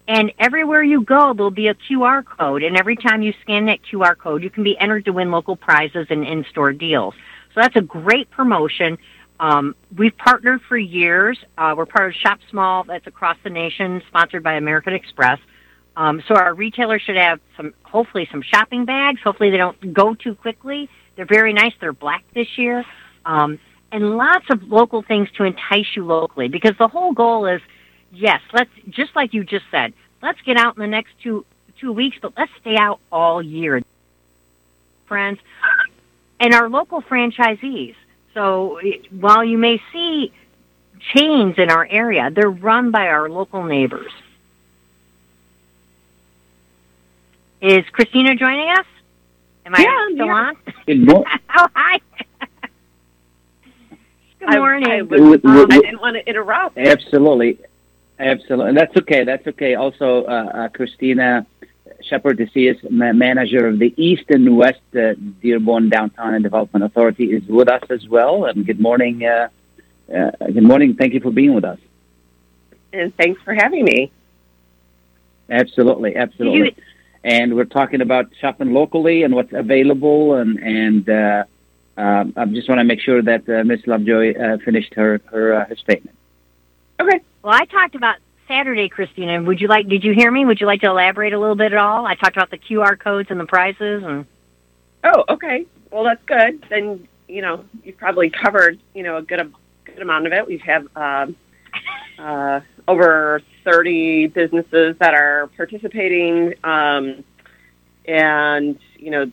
[0.07, 2.63] And everywhere you go, there'll be a QR code.
[2.63, 5.55] And every time you scan that QR code, you can be entered to win local
[5.55, 7.13] prizes and in-store deals.
[7.60, 8.98] That's a great promotion.
[9.39, 11.38] Um, we've partnered for years.
[11.58, 15.39] Uh, we're part of Shop Small, that's across the nation, sponsored by American Express.
[15.95, 19.19] Um, so our retailers should have some, hopefully, some shopping bags.
[19.24, 20.89] Hopefully, they don't go too quickly.
[21.15, 21.74] They're very nice.
[21.80, 22.86] They're black this year,
[23.26, 23.60] um,
[23.91, 26.48] and lots of local things to entice you locally.
[26.48, 27.62] Because the whole goal is,
[28.13, 31.45] yes, let's just like you just said, let's get out in the next two
[31.80, 33.82] two weeks, but let's stay out all year,
[35.08, 35.39] friends,
[36.39, 37.95] and our local franchisees.
[38.34, 38.80] So
[39.19, 40.32] while you may see
[41.15, 44.12] chains in our area, they're run by our local neighbors.
[47.62, 48.86] Is Christina joining us?
[49.65, 50.56] Am I Yeah, still on?
[50.86, 51.25] Good mo-
[51.58, 51.99] oh, hi.
[54.39, 54.89] Good morning.
[54.89, 56.78] I, Would- was, would- I didn't want to interrupt.
[56.78, 57.60] Absolutely,
[58.17, 59.25] absolutely, and that's okay.
[59.25, 59.75] That's okay.
[59.75, 61.45] Also, uh, uh, Christina
[62.01, 62.39] Sheppard,
[62.89, 67.69] ma- manager of the East and West uh, Dearborn Downtown and Development Authority, is with
[67.69, 68.45] us as well.
[68.45, 69.25] And good morning.
[69.25, 69.49] Uh,
[70.13, 70.95] uh, good morning.
[70.95, 71.79] Thank you for being with us.
[72.91, 74.12] And thanks for having me.
[75.49, 76.75] Absolutely, absolutely.
[77.23, 81.43] And we're talking about shopping locally and what's available, and and uh,
[81.97, 85.53] um, I just want to make sure that uh, Miss Lovejoy uh, finished her her,
[85.53, 86.17] uh, her statement.
[86.99, 87.19] Okay.
[87.43, 88.17] Well, I talked about
[88.49, 89.41] Saturday, Christina.
[89.43, 89.88] Would you like?
[89.88, 90.43] Did you hear me?
[90.43, 92.05] Would you like to elaborate a little bit at all?
[92.05, 94.25] I talked about the QR codes and the prizes, and
[95.03, 95.65] Oh, okay.
[95.91, 96.65] Well, that's good.
[96.69, 99.53] Then you know you've probably covered you know a good
[99.85, 100.47] good amount of it.
[100.47, 101.35] We've had um,
[102.17, 107.23] uh, over thirty businesses that are participating, um,
[108.05, 109.31] and you know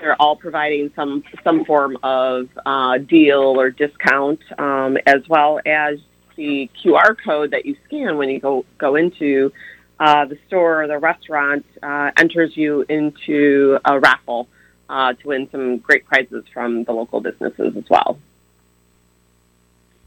[0.00, 5.98] they're all providing some some form of uh, deal or discount, um, as well as
[6.36, 9.52] the QR code that you scan when you go go into
[10.00, 14.48] uh, the store or the restaurant uh, enters you into a raffle
[14.88, 18.18] uh, to win some great prizes from the local businesses as well.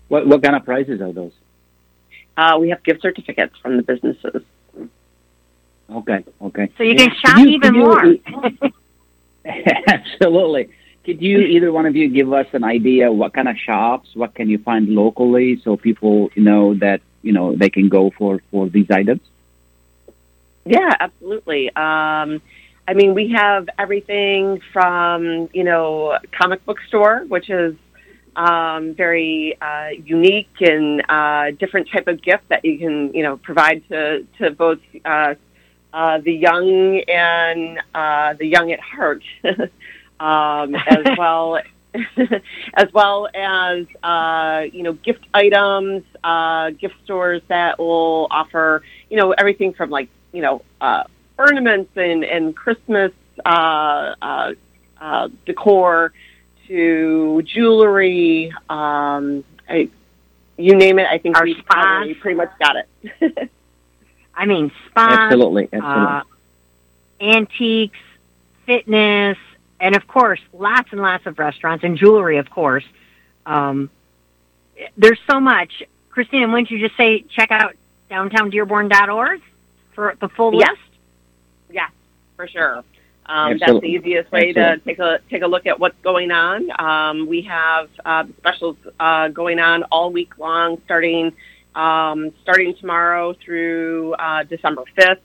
[0.09, 1.33] What what kind of prizes are those?
[2.35, 4.43] Uh, we have gift certificates from the businesses.
[5.89, 6.69] Okay, okay.
[6.77, 8.21] so you can Could shop you- even could you-
[8.61, 8.71] more.
[9.87, 10.69] Absolutely.
[11.07, 14.35] Could you either one of you give us an idea what kind of shops, what
[14.35, 18.67] can you find locally, so people know that you know they can go for for
[18.67, 19.21] these items?
[20.65, 21.69] Yeah, absolutely.
[21.69, 22.41] Um,
[22.89, 27.77] I mean, we have everything from you know comic book store, which is
[28.35, 33.37] um, very uh, unique and uh, different type of gift that you can you know
[33.37, 35.35] provide to to both uh,
[35.93, 39.23] uh, the young and uh, the young at heart,
[40.19, 41.59] um, as well
[42.73, 49.17] as well as uh, you know gift items, uh, gift stores that will offer you
[49.17, 51.03] know everything from like you know uh,
[51.37, 53.11] ornaments and and Christmas
[53.45, 54.53] uh, uh,
[54.99, 56.13] uh, decor
[56.67, 58.51] to jewelry.
[58.69, 59.89] Um, I,
[60.57, 63.49] you name it, I think Our we probably pretty much got it.
[64.35, 66.05] I mean, spas, Absolutely, absolutely.
[66.05, 66.21] uh,
[67.21, 67.97] antiques,
[68.65, 69.37] fitness,
[69.79, 72.85] and of course, lots and lots of restaurants and jewelry, of course.
[73.45, 73.89] Um,
[74.97, 75.83] there's so much.
[76.09, 77.75] Christina, wouldn't you just say check out
[78.09, 79.41] downtowndearborn.org
[79.93, 80.69] for the full Yes.
[80.71, 80.81] list?
[81.71, 81.87] Yeah,
[82.35, 82.83] for sure.
[83.27, 86.71] Um, that's the easiest way to take a take a look at what's going on.
[86.79, 91.33] Um, we have uh, specials uh, going on all week long, starting
[91.75, 95.19] um, starting tomorrow through uh, December fifth,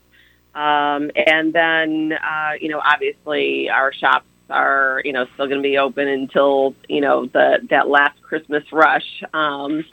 [0.55, 5.69] um, and then uh, you know obviously our shops are you know still going to
[5.69, 9.23] be open until you know the that last Christmas rush.
[9.33, 9.85] Um,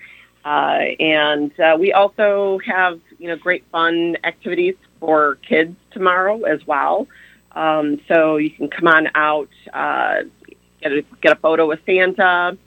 [0.45, 6.65] uh, and uh, we also have you know great fun activities for kids tomorrow as
[6.65, 7.07] well.
[7.51, 10.21] Um, so you can come on out, uh,
[10.81, 12.57] get a, get a photo with Santa.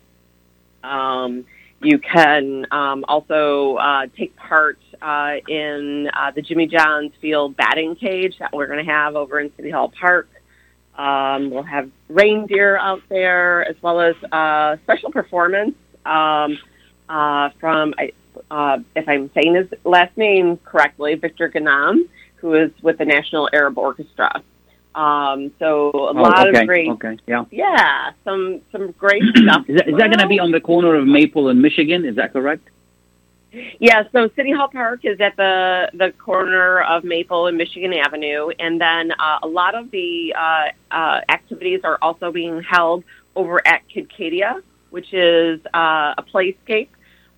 [0.82, 1.44] Um,
[1.80, 7.96] you can um, also uh, take part uh, in uh, the Jimmy John's Field batting
[7.96, 10.28] cage that we're going to have over in City Hall Park.
[10.96, 15.74] Um, we'll have reindeer out there as well as uh, special performance
[16.04, 16.58] um,
[17.08, 17.94] uh, from,
[18.50, 23.48] uh, if I'm saying his last name correctly, Victor Ghannam, who is with the National
[23.52, 24.42] Arab Orchestra.
[24.94, 27.44] Um, so a Oh, lot okay, of great, Okay, yeah.
[27.50, 29.64] yeah, some some great stuff.
[29.68, 32.04] Is that, is that going to be on the corner of Maple and Michigan?
[32.04, 32.68] Is that correct?
[33.80, 38.48] Yeah, so City Hall Park is at the the corner of Maple and Michigan Avenue,
[38.58, 43.04] and then uh, a lot of the uh, uh, activities are also being held
[43.36, 46.88] over at Kidcadia, which is uh, a playscape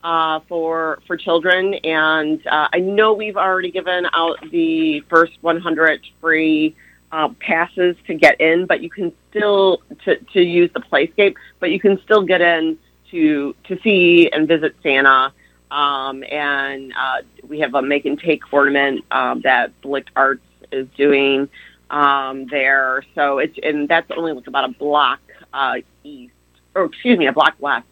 [0.04, 1.74] uh, for for children.
[1.82, 6.76] And uh, I know we've already given out the first 100 free
[7.10, 11.70] uh, passes to get in, but you can still to to use the playscape, but
[11.70, 12.78] you can still get in
[13.10, 15.32] to to see and visit Santa.
[15.74, 20.86] Um, and uh, we have a make and take tournament um, that Blick Arts is
[20.96, 21.48] doing
[21.90, 23.02] um, there.
[23.16, 25.18] So it's and that's only like about a block
[25.52, 26.32] uh, east,
[26.76, 27.86] or excuse me, a block west.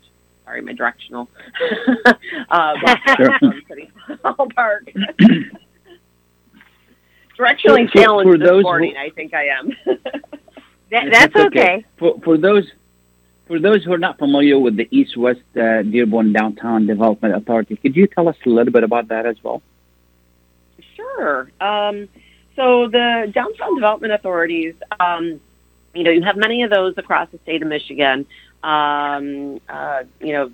[0.45, 1.29] Sorry, my directional.
[2.51, 2.75] uh,
[3.17, 3.39] Sure.
[3.69, 3.91] City
[4.25, 4.89] Hall Park.
[7.39, 9.73] Directionally For- for- challenged for this those who- morning, I think I am.
[10.91, 11.87] That, that's okay.
[11.99, 12.71] For for those
[13.47, 17.77] for those who are not familiar with the East West uh, Dearborn Downtown Development Authority,
[17.77, 19.63] could you tell us a little bit about that as well?
[20.97, 21.51] Sure.
[21.61, 22.09] Um,
[22.57, 25.41] so the downtown development authorities, um,
[25.95, 28.27] you know, you have many of those across the state of Michigan.
[28.63, 30.51] Um, uh, you know,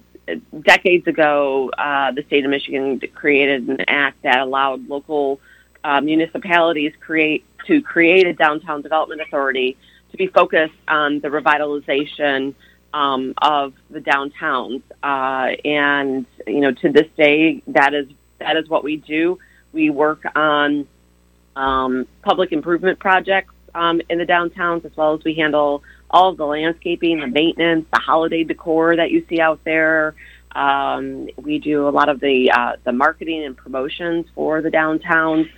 [0.62, 5.40] decades ago, uh, the state of Michigan created an act that allowed local
[5.84, 9.76] uh, municipalities create to create a downtown development authority
[10.10, 12.54] to be focused on the revitalization
[12.92, 14.82] um, of the downtowns.
[15.02, 18.08] Uh, and you know, to this day, that is
[18.38, 19.38] that is what we do.
[19.72, 20.86] We work on
[21.56, 26.36] um, public improvement projects um, in the downtowns, as well as we handle all of
[26.36, 30.14] the landscaping, the maintenance, the holiday decor that you see out there.
[30.52, 35.48] Um, we do a lot of the uh, the marketing and promotions for the downtowns,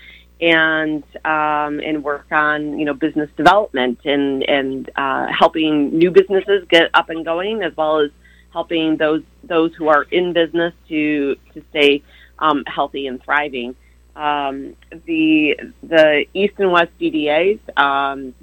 [0.41, 6.66] and um, and work on you know business development and and uh, helping new businesses
[6.68, 8.11] get up and going, as well as
[8.53, 12.03] helping those those who are in business to to stay
[12.38, 13.74] um, healthy and thriving.
[14.16, 14.76] Um,
[15.07, 18.34] the the East and West DDAs, um,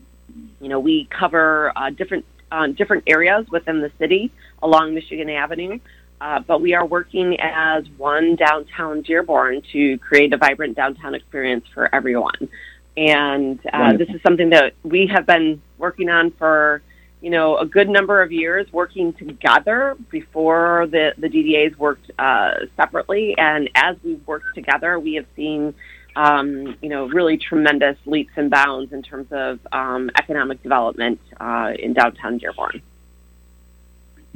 [0.62, 4.32] you know, we cover uh, different uh, different areas within the city
[4.62, 5.80] along Michigan Avenue.
[6.20, 11.66] Uh, but we are working as one downtown Dearborn to create a vibrant downtown experience
[11.74, 12.50] for everyone.
[12.96, 16.82] And uh, this is something that we have been working on for,
[17.22, 22.66] you know, a good number of years, working together before the, the DDAs worked uh,
[22.76, 23.36] separately.
[23.38, 25.76] And as we've worked together, we have seen,
[26.16, 31.74] um, you know, really tremendous leaps and bounds in terms of um, economic development uh,
[31.78, 32.82] in downtown Dearborn.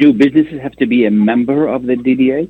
[0.01, 2.49] Do businesses have to be a member of the DDA?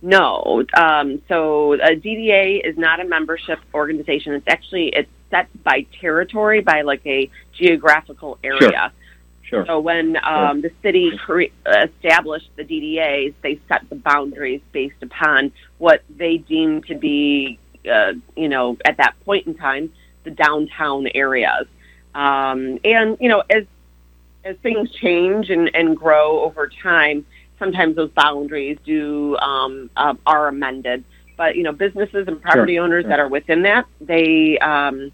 [0.00, 0.64] No.
[0.74, 4.34] Um, so a DDA is not a membership organization.
[4.34, 8.92] It's actually it's set by territory, by like a geographical area.
[9.42, 9.64] Sure.
[9.64, 9.66] sure.
[9.66, 15.50] So when um, the city cre- established the DDAs, they set the boundaries based upon
[15.78, 17.58] what they deem to be,
[17.92, 19.92] uh, you know, at that point in time,
[20.22, 21.66] the downtown areas.
[22.14, 23.64] Um, and you know, as
[24.44, 27.24] as things change and, and grow over time,
[27.58, 31.04] sometimes those boundaries do um, uh, are amended.
[31.36, 33.10] But you know, businesses and property Sure, owners sure.
[33.10, 35.12] that are within that, they, um,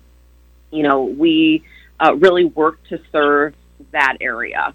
[0.71, 1.63] you know, we
[2.01, 3.55] uh, really work to serve
[3.93, 4.75] that area.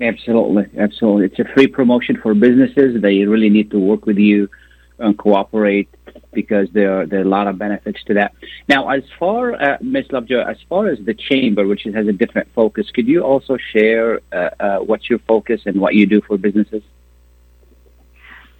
[0.00, 1.26] Absolutely, absolutely.
[1.26, 3.00] It's a free promotion for businesses.
[3.00, 4.48] They really need to work with you
[4.98, 5.88] and cooperate
[6.32, 8.34] because there are, there are a lot of benefits to that.
[8.68, 10.06] Now, as far, uh, Ms.
[10.10, 14.20] Lovejoy, as far as the chamber, which has a different focus, could you also share
[14.32, 16.82] uh, uh, what's your focus and what you do for businesses?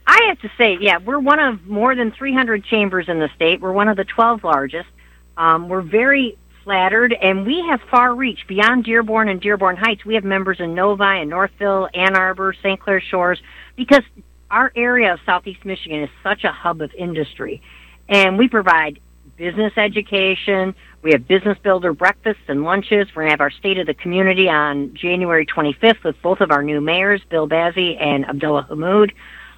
[0.07, 3.61] I have to say, yeah, we're one of more than 300 chambers in the state.
[3.61, 4.89] We're one of the 12 largest.
[5.37, 10.05] Um, we're very flattered, and we have far reach beyond Dearborn and Dearborn Heights.
[10.05, 12.81] We have members in Novi and Northville, Ann Arbor, St.
[12.81, 13.41] Clair Shores,
[13.77, 14.03] because
[14.51, 17.63] our area of Southeast Michigan is such a hub of industry.
[18.09, 19.01] And we provide
[19.37, 20.75] business education.
[21.03, 23.09] We have business builder breakfasts and lunches.
[23.15, 26.51] We're going to have our State of the Community on January 25th with both of
[26.51, 29.13] our new mayors, Bill Bazzi and Abdullah Hammoud.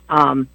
[0.09, 0.49] Um,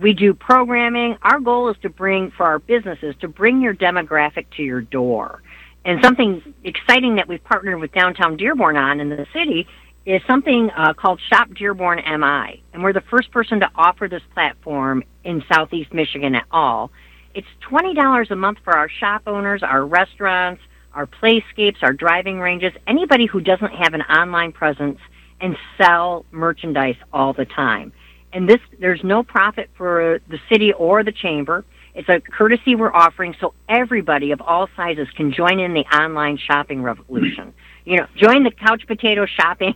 [0.00, 1.18] we do programming.
[1.22, 5.42] Our goal is to bring, for our businesses, to bring your demographic to your door.
[5.84, 9.66] And something exciting that we've partnered with Downtown Dearborn on in the city
[10.04, 12.62] is something uh, called Shop Dearborn MI.
[12.72, 16.90] And we're the first person to offer this platform in Southeast Michigan at all.
[17.34, 20.60] It's $20 a month for our shop owners, our restaurants,
[20.92, 24.98] our playscapes, our driving ranges, anybody who doesn't have an online presence
[25.40, 27.92] and sell merchandise all the time.
[28.32, 31.64] And this, there's no profit for the city or the chamber.
[31.94, 36.38] It's a courtesy we're offering so everybody of all sizes can join in the online
[36.38, 37.52] shopping revolution.
[37.84, 39.74] You know, join the couch potato shopping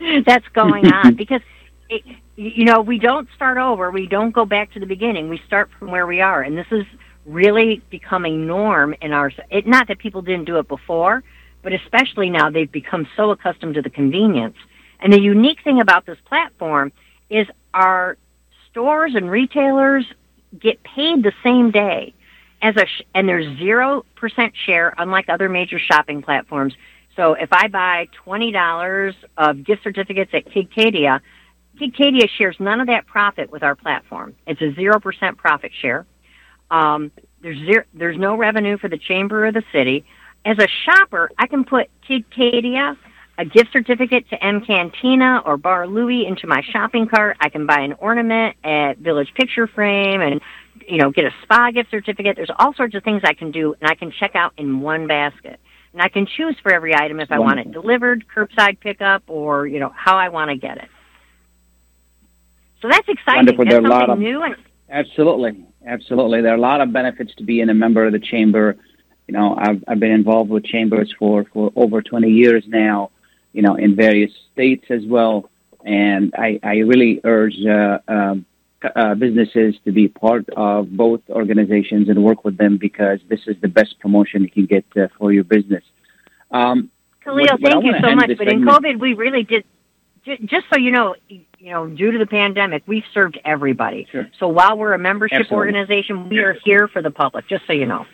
[0.26, 1.40] that's going on because
[1.88, 2.02] it,
[2.36, 3.90] you know, we don't start over.
[3.90, 5.28] We don't go back to the beginning.
[5.28, 6.42] We start from where we are.
[6.42, 6.84] And this is
[7.26, 11.22] really becoming norm in our, it, not that people didn't do it before,
[11.62, 14.56] but especially now they've become so accustomed to the convenience.
[15.00, 16.92] And the unique thing about this platform
[17.28, 18.16] is our
[18.70, 20.04] stores and retailers
[20.58, 22.14] get paid the same day
[22.62, 24.02] as a sh- and there's 0%
[24.66, 26.74] share unlike other major shopping platforms.
[27.18, 31.20] So if I buy $20 of gift certificates at Kidcadia,
[31.80, 34.36] Kidcadia shares none of that profit with our platform.
[34.46, 36.06] It's a 0% profit share.
[36.70, 37.10] Um,
[37.42, 40.04] there's zero, there's no revenue for the chamber or the city.
[40.44, 42.96] As a shopper, I can put Kidcadia,
[43.36, 47.36] a gift certificate to M Cantina or Bar Louie into my shopping cart.
[47.40, 50.40] I can buy an ornament at Village Picture Frame and
[50.86, 52.36] you know get a spa gift certificate.
[52.36, 55.08] There's all sorts of things I can do, and I can check out in one
[55.08, 55.58] basket.
[55.98, 59.66] And I can choose for every item if I want it delivered, curbside pickup, or
[59.66, 60.88] you know how I want to get it.
[62.80, 63.38] So that's exciting.
[63.46, 63.64] Wonderful.
[63.64, 64.54] That's There are a lot of- new and
[64.90, 66.40] Absolutely, absolutely.
[66.40, 68.76] There are a lot of benefits to being a member of the chamber.
[69.26, 73.10] You know, I've I've been involved with chambers for for over 20 years now.
[73.52, 75.50] You know, in various states as well,
[75.84, 78.46] and I I really urge uh, um,
[78.94, 83.56] uh, businesses to be part of both organizations and work with them because this is
[83.60, 85.82] the best promotion you can get uh, for your business.
[86.50, 86.90] Um,
[87.24, 88.30] Khalil, but I thank you so much.
[88.38, 89.64] But in COVID, we really did.
[90.44, 94.06] Just so you know, you know, due to the pandemic, we've served everybody.
[94.12, 94.28] Sure.
[94.38, 95.56] So while we're a membership Absolutely.
[95.56, 97.48] organization, we are here for the public.
[97.48, 98.04] Just so you know.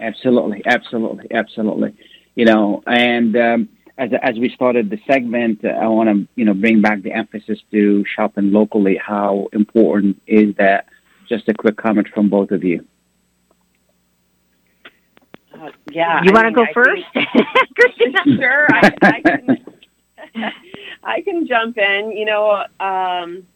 [0.00, 1.94] Absolutely, absolutely, absolutely.
[2.34, 3.68] You know, and um,
[3.98, 7.12] as as we started the segment, uh, I want to you know bring back the
[7.12, 8.96] emphasis to shopping locally.
[8.96, 10.86] How important is that?
[11.28, 12.86] Just a quick comment from both of you.
[15.52, 16.20] Uh, yeah.
[16.22, 17.02] you want to go I first,
[17.74, 18.18] Christina?
[18.36, 19.64] sure, I, I can.
[21.02, 22.12] I can jump in.
[22.12, 23.46] You know, um,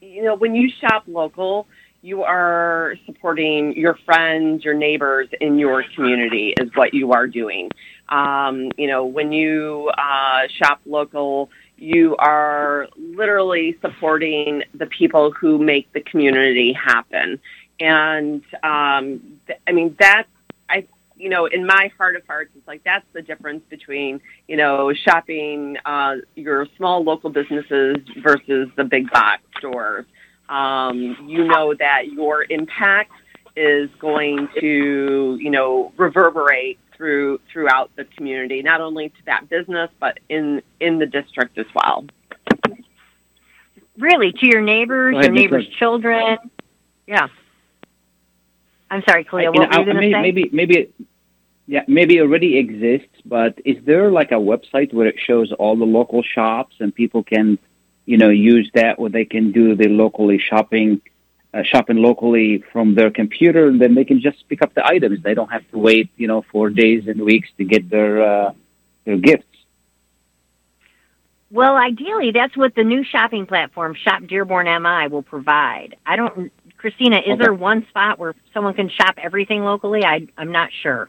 [0.00, 1.66] you know, when you shop local,
[2.02, 7.70] you are supporting your friends, your neighbors in your community is what you are doing.
[8.08, 15.58] Um, you know, when you uh, shop local, you are literally supporting the people who
[15.58, 17.40] make the community happen.
[17.78, 20.28] And um, th- I mean, that's
[20.68, 20.86] I
[21.18, 24.92] you know, in my heart of hearts, it's like that's the difference between, you know,
[24.92, 30.04] shopping uh, your small local businesses versus the big box stores.
[30.48, 33.10] Um, you know that your impact
[33.56, 39.90] is going to, you know, reverberate through throughout the community, not only to that business,
[40.00, 42.06] but in in the district as well.
[43.98, 45.76] Really, to your neighbors, ahead, your neighbors' Rose.
[45.76, 46.38] children.
[47.06, 47.28] Yeah.
[48.90, 49.44] I'm sorry, Khalil.
[49.44, 50.20] You know, were you I- maybe, say?
[50.22, 50.94] maybe maybe it-
[51.66, 55.76] yeah maybe it already exists, but is there like a website where it shows all
[55.76, 57.58] the local shops and people can
[58.04, 61.00] you know use that where they can do the locally shopping
[61.56, 65.22] uh, shopping locally from their computer and then they can just pick up the items.
[65.22, 68.52] They don't have to wait you know for days and weeks to get their uh,
[69.04, 69.44] their gifts.
[71.50, 75.96] Well, ideally, that's what the new shopping platform, Shop Dearborn MI, will provide.
[76.04, 77.36] I don't, Christina, is Okay.
[77.36, 80.04] there one spot where someone can shop everything locally?
[80.04, 81.08] I, I'm not sure.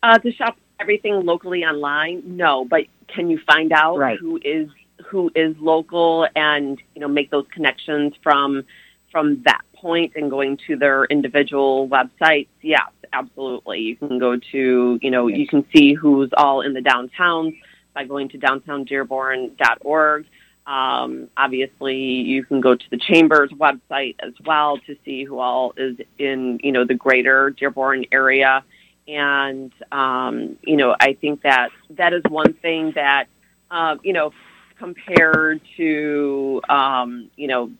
[0.00, 2.64] Uh, to shop everything locally online, no.
[2.64, 4.18] But can you find out Right.
[4.18, 4.68] who is
[5.06, 8.64] who is local and you know make those connections from
[9.10, 12.48] from that point and going to their individual websites?
[12.62, 13.80] Yes, absolutely.
[13.80, 17.58] You can go to you know you can see who's all in the downtowns
[17.94, 20.26] by going to downtowndearborn.org.
[20.66, 25.72] Um, obviously, you can go to the chamber's website as well to see who all
[25.76, 28.64] is in you know the greater Dearborn area
[29.08, 33.24] and um, you know I think that that is one thing that
[33.70, 34.32] uh, you know
[34.78, 37.70] compared to um, you know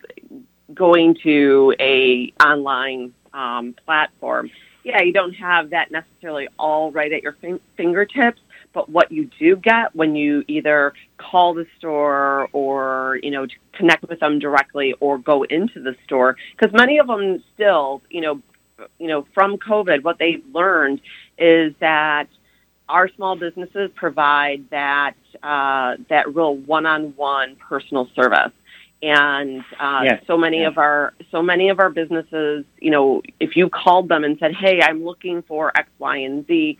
[0.74, 4.50] going to a online um, platform.
[4.84, 8.40] Yeah, you don't have that necessarily all right at your fin- fingertips,
[8.72, 14.08] but what you do get when you either call the store or you know connect
[14.08, 18.40] with them directly or go into the store because many of them still you know
[18.98, 21.00] you know from covid what they've learned
[21.38, 22.28] is that
[22.88, 28.52] our small businesses provide that uh, that real one-on-one personal service
[29.02, 30.68] and uh, Yes, so many yes.
[30.72, 34.52] of our so many of our businesses you know if you called them and said
[34.54, 36.76] hey i'm looking for x y and z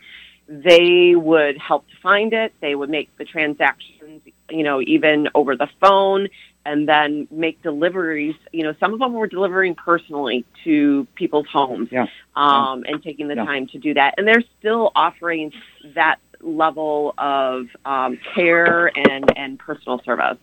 [0.47, 5.55] they would help to find it they would make the transactions you know even over
[5.55, 6.27] the phone
[6.65, 11.87] and then make deliveries you know some of them were delivering personally to people's homes
[11.91, 12.07] Yeah.
[12.35, 13.45] um, and taking the Yeah.
[13.45, 15.53] time to do that and they're still offering
[15.95, 20.37] that level of um, care and and personal service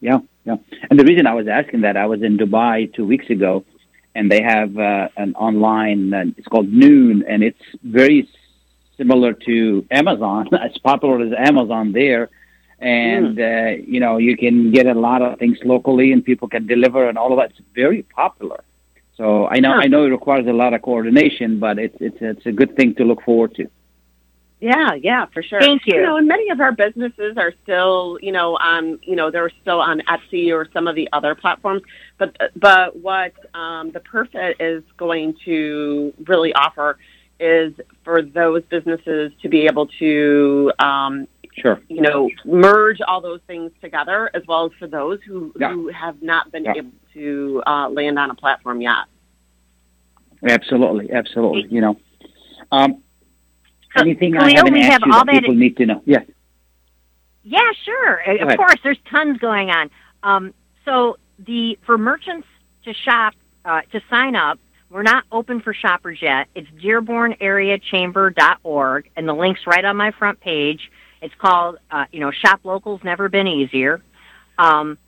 [0.00, 0.56] Yeah, yeah.
[0.88, 3.64] And the reason I was asking that, I was in Dubai two weeks ago,
[4.14, 6.12] and they have uh, an online.
[6.14, 8.28] Uh, it's called Noon, and it's very
[8.96, 10.48] similar to Amazon.
[10.68, 12.30] as popular as Amazon there,
[12.78, 16.66] and uh, you know you can get a lot of things locally, and people can
[16.66, 17.50] deliver, and all of that.
[17.50, 18.64] It's very popular.
[19.16, 19.82] So I know Huh.
[19.84, 22.94] I know it requires a lot of coordination, but it's it's it's a good thing
[22.96, 23.66] to look forward to.
[24.60, 25.58] Yeah, yeah, for sure.
[25.58, 25.96] Thank you.
[25.96, 29.50] You know, and many of our businesses are still, you know, on, you know, they're
[29.62, 31.82] still on Etsy or some of the other platforms.
[32.18, 36.98] But but what um, the Perfit is going to really offer
[37.38, 37.72] is
[38.04, 41.80] for those businesses to be able to, um, Sure.
[41.88, 45.72] you know, merge all those things together, as well as for those who Yeah.
[45.72, 46.74] who have not been Yeah.
[46.76, 49.06] able to uh, land on a platform yet.
[50.48, 51.66] Absolutely, absolutely.
[51.70, 51.96] You know,
[52.72, 53.02] um,
[53.96, 56.02] Anything I haven't we asked have you all that that- people need to know?
[56.04, 56.24] Yes.
[57.42, 58.20] Yeah, sure.
[58.26, 58.56] Go Of ahead.
[58.58, 59.90] course, there's tons going on.
[60.22, 62.46] Um, so the for merchants
[62.84, 63.34] to shop
[63.64, 64.58] uh, to sign up,
[64.90, 66.48] we're not open for shoppers yet.
[66.54, 70.90] It's DearbornAreaChamber.org, and the link's right on my front page.
[71.22, 74.00] It's called, uh, you know, Shop Local's Never Been Easier.
[74.58, 74.98] Um,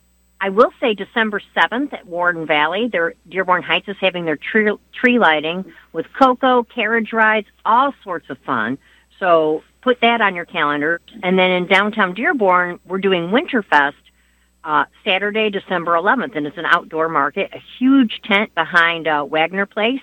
[0.43, 4.69] I will say December 7th at Warren Valley, their Dearborn Heights is having their tree,
[4.93, 8.77] tree lighting with cocoa, carriage rides, all sorts of fun.
[9.21, 10.99] So put that on your calendar.
[11.23, 13.93] And then in downtown Dearborn, we're doing Winterfest
[14.65, 19.65] uh, Saturday, December 11th, and it's an outdoor market, a huge tent behind uh, Wagner
[19.65, 20.01] Place.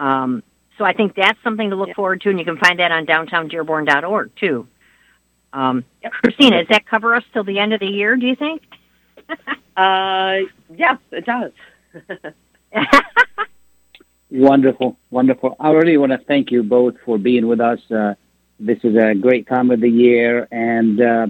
[0.00, 0.42] Um,
[0.78, 3.06] so I think that's something to look forward to, and you can find that on
[3.06, 4.66] downtowndearborn.org too.
[5.52, 8.16] Um, Christina, does that cover us till the end of the year?
[8.16, 8.62] Do you think?
[9.76, 10.40] Uh,
[10.76, 11.52] yes, it does.
[14.30, 15.56] Wonderful, wonderful.
[15.58, 17.80] I really want to thank you both for being with us.
[17.90, 18.14] Uh,
[18.60, 21.26] this is a great time of the year, and uh,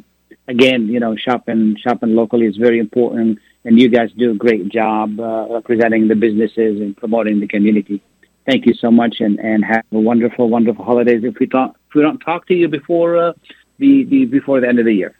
[0.49, 4.69] again, you know, shopping shopping locally is very important, and you guys do a great
[4.69, 8.03] job uh, representing the businesses and promoting the community.
[8.45, 11.23] Thank you so much, and, and have a wonderful, wonderful holidays.
[11.25, 13.33] If we talk, if we don't talk to you before uh,
[13.79, 15.17] the, the before the end of the year,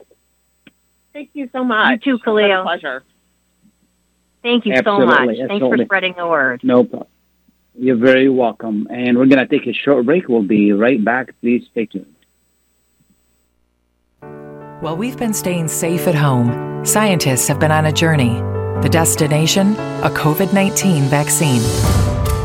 [1.13, 2.05] Thank you so much.
[2.05, 2.63] You too, It's been a Khalil.
[2.63, 3.03] pleasure.
[4.43, 5.05] Thank you so Absolutely,
[5.39, 5.47] much.
[5.47, 6.61] Thanks for spreading the word.
[6.63, 7.07] no problem.
[7.77, 10.27] You're very welcome, and we're gonna take a short break.
[10.27, 11.33] We'll be right back.
[11.41, 12.05] Please stay tuned.
[14.81, 18.41] While we've been staying safe at home, scientists have been on a journey.
[18.81, 19.73] The destination?
[20.03, 21.61] A COVID 19 vaccine.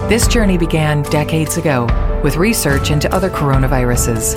[0.09, 1.87] This journey began decades ago
[2.23, 4.37] with research into other coronaviruses.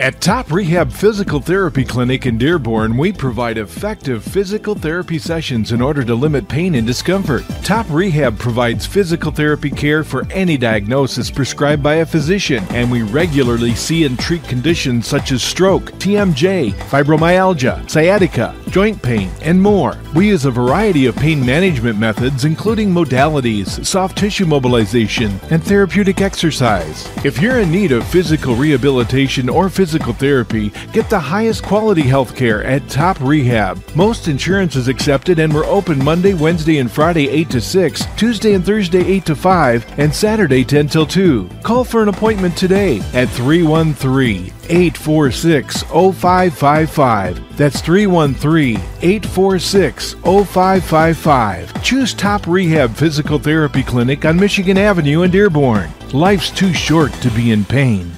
[0.00, 5.82] At Top Rehab Physical Therapy Clinic in Dearborn, we provide effective physical therapy sessions in
[5.82, 7.44] order to limit pain and discomfort.
[7.62, 13.02] Top Rehab provides physical therapy care for any diagnosis prescribed by a physician, and we
[13.02, 19.98] regularly see and treat conditions such as stroke, TMJ, fibromyalgia, sciatica, joint pain, and more.
[20.14, 26.20] We use a variety of pain management methods, including modalities, soft tissue mobilization, and therapeutic
[26.20, 27.08] exercise.
[27.24, 32.36] If you're in need of physical rehabilitation or physical therapy, get the highest quality health
[32.36, 33.82] care at Top Rehab.
[33.94, 38.54] Most insurance is accepted, and we're open Monday, Wednesday, and Friday 8 to 6, Tuesday
[38.54, 41.48] and Thursday 8 to 5, and Saturday 10 till 2.
[41.62, 47.56] Call for an appointment today at 313 846 0555.
[47.56, 51.82] That's 313 846 0555.
[51.82, 55.90] Choose Top Rehab Physical Therapy Clinic on Michigan Avenue in Dearborn.
[56.12, 58.12] Life's too short to be in pain.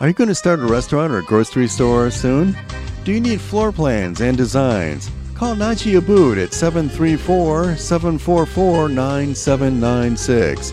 [0.00, 2.56] Are you going to start a restaurant or a grocery store soon?
[3.04, 5.10] Do you need floor plans and designs?
[5.34, 10.72] Call Najee Abood at 734 744 9796.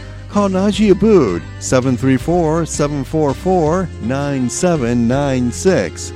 [0.31, 6.11] Call Najee Abood 734 744 9796.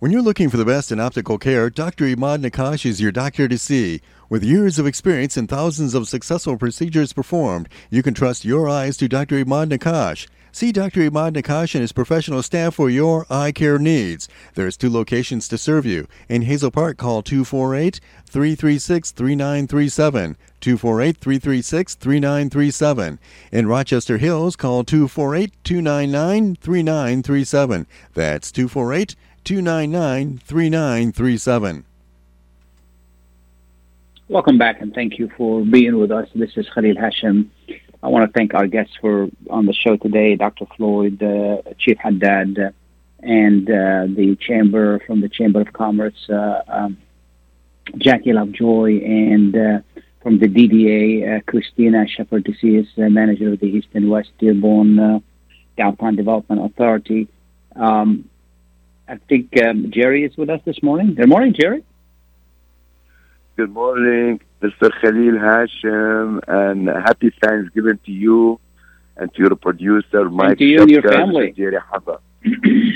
[0.00, 2.06] When you're looking for the best in optical care, Dr.
[2.06, 4.00] Imad Nakash is your doctor to see.
[4.28, 8.96] With years of experience and thousands of successful procedures performed, you can trust your eyes
[8.96, 9.44] to Dr.
[9.44, 10.26] Imad Nakash.
[10.54, 11.00] See Dr.
[11.00, 14.28] Imad Nakash and his professional staff for your eye care needs.
[14.54, 16.06] There's two locations to serve you.
[16.28, 20.36] In Hazel Park, call 248 336 3937.
[20.60, 23.18] 248 336 3937.
[23.50, 27.86] In Rochester Hills, call 248 299 3937.
[28.12, 31.84] That's 248 299 3937.
[34.28, 36.28] Welcome back and thank you for being with us.
[36.34, 37.50] This is Khalil Hashem.
[38.02, 40.66] I want to thank our guests for on the show today, Dr.
[40.76, 42.70] Floyd, uh, Chief Haddad, uh,
[43.20, 46.98] and uh, the Chamber from the Chamber of Commerce, uh, um,
[47.98, 49.78] Jackie Lovejoy, and uh,
[50.20, 55.22] from the DDA, uh, Christina Sheppard-Decius, uh, manager of the East and West Dearborn
[55.76, 57.28] Downtown Development Authority.
[57.76, 58.28] Um,
[59.08, 61.14] I think um, Jerry is with us this morning.
[61.14, 61.84] Good morning, Jerry.
[63.56, 64.90] Good morning, Mr.
[65.00, 68.60] Khalil Hashem, and happy Thanksgiving to you
[69.16, 70.58] and to your producer, Mike.
[70.58, 71.48] to you and your family.
[71.48, 71.56] Mr.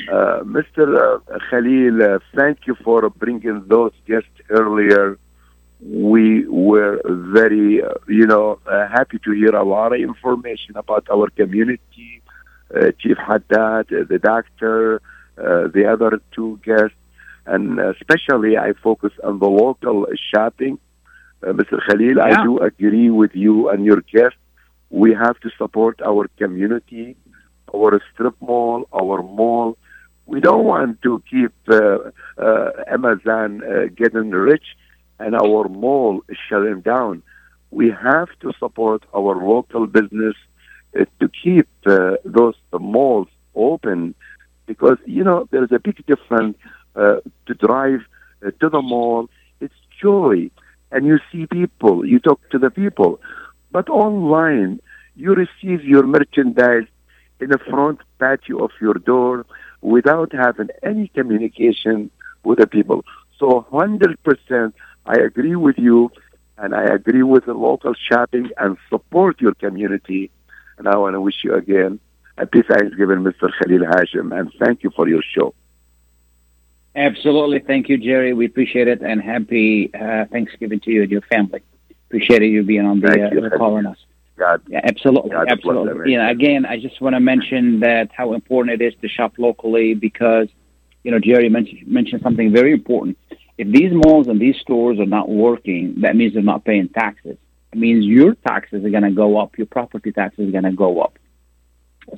[0.06, 0.84] Uh, Mr.
[0.86, 5.18] Uh, Khalil, uh, thank you for bringing those guests earlier.
[5.80, 11.08] We were very, uh, you know, uh, happy to hear a lot of information about
[11.12, 12.22] our community.
[12.74, 15.02] Uh, Chief Haddad, uh, the doctor,
[15.38, 16.96] uh, the other two guests,
[17.46, 20.78] and especially I focus on the local shopping.
[21.42, 21.78] Uh, Mr.
[21.86, 24.36] Khalil, I do agree with you and your guest.
[24.90, 27.16] We have to support our community,
[27.74, 29.76] our strip mall, our mall.
[30.26, 31.98] We don't want to keep uh,
[32.38, 34.64] uh, Amazon uh, getting rich
[35.18, 37.22] and our mall shutting down.
[37.70, 40.34] We have to support our local business
[40.98, 44.14] uh, to keep uh, those malls open
[44.66, 46.56] because you know there's a big difference
[46.94, 47.16] uh,
[47.46, 48.00] to drive
[48.44, 49.28] uh, to the mall.
[49.60, 50.50] It's joy,
[50.92, 53.20] and you see people, you talk to the people,
[53.70, 54.80] but online
[55.16, 56.86] you receive your merchandise
[57.40, 59.46] in the front patio of your door
[59.80, 62.10] without having any communication
[62.44, 63.04] with the people.
[63.38, 64.74] So, hundred percent,
[65.04, 66.10] I agree with you,
[66.58, 70.30] and I agree with the local shopping and support your community.
[70.78, 72.00] And I want to wish you again
[72.38, 73.50] a happy Thanksgiving, Mr.
[73.58, 75.54] Khalil Hashem, and thank you for your show.
[76.96, 77.58] Absolutely.
[77.58, 78.32] Thank you, Jerry.
[78.32, 81.62] We appreciate it and happy uh, Thanksgiving to you and your family.
[82.08, 83.98] Appreciate you being on the, uh, the call on us.
[84.36, 86.12] God, Yeah, absolutely, God absolutely.
[86.12, 89.34] You know, again, I just want to mention that how important it is to shop
[89.38, 90.48] locally because,
[91.04, 93.18] you know, Jerry mentioned mentioned something very important.
[93.56, 97.38] If these malls and these stores are not working, that means they're not paying taxes.
[97.72, 100.72] it means your taxes are going to go up, your property taxes are going to
[100.72, 101.18] go up.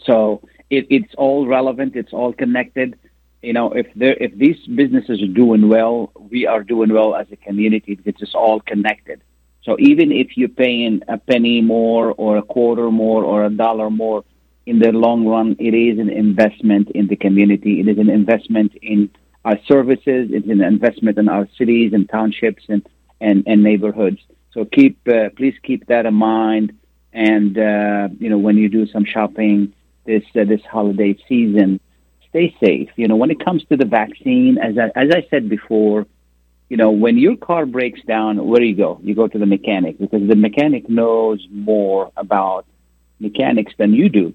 [0.02, 2.98] So it, it's all relevant, it's all connected.
[3.42, 7.26] You know, if there, if these businesses are doing well, we are doing well as
[7.30, 9.22] a community because it's all connected.
[9.62, 13.90] So even if you're paying a penny more or a quarter more or a dollar
[13.90, 14.24] more,
[14.66, 17.80] in the long run, it is an investment in the community.
[17.80, 19.08] It is an investment in
[19.46, 20.28] our services.
[20.30, 22.86] It's an investment in our cities and townships and,
[23.18, 24.20] and, and neighborhoods.
[24.52, 26.72] So keep, uh, please keep that in mind.
[27.14, 29.72] And, uh, you know, when you do some shopping
[30.04, 31.80] this, uh, this holiday season,
[32.30, 32.90] stay safe.
[32.96, 36.06] You know, when it comes to the vaccine, as I, as I said before,
[36.68, 39.00] you know, when your car breaks down, where do you go?
[39.02, 42.66] You go to the mechanic because the mechanic knows more about
[43.20, 44.34] mechanics than you do.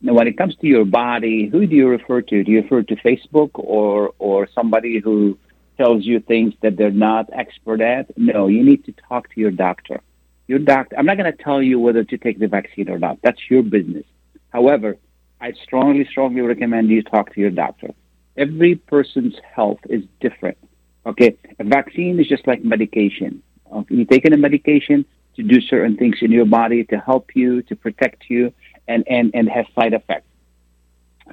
[0.00, 2.44] Now, when it comes to your body, who do you refer to?
[2.44, 5.38] Do you refer to Facebook or or somebody who
[5.76, 8.16] tells you things that they're not expert at?
[8.16, 10.00] No, you need to talk to your doctor.
[10.46, 10.96] Your doctor.
[10.98, 13.18] I'm not going to tell you whether to take the vaccine or not.
[13.22, 14.04] That's your business.
[14.50, 14.96] However,
[15.44, 17.90] I strongly, strongly recommend you talk to your doctor.
[18.34, 20.56] Every person's health is different.
[21.04, 23.42] Okay, a vaccine is just like medication.
[23.70, 23.94] Okay?
[23.94, 25.04] You're taking a medication
[25.36, 28.54] to do certain things in your body to help you, to protect you,
[28.88, 30.28] and, and, and has side effects.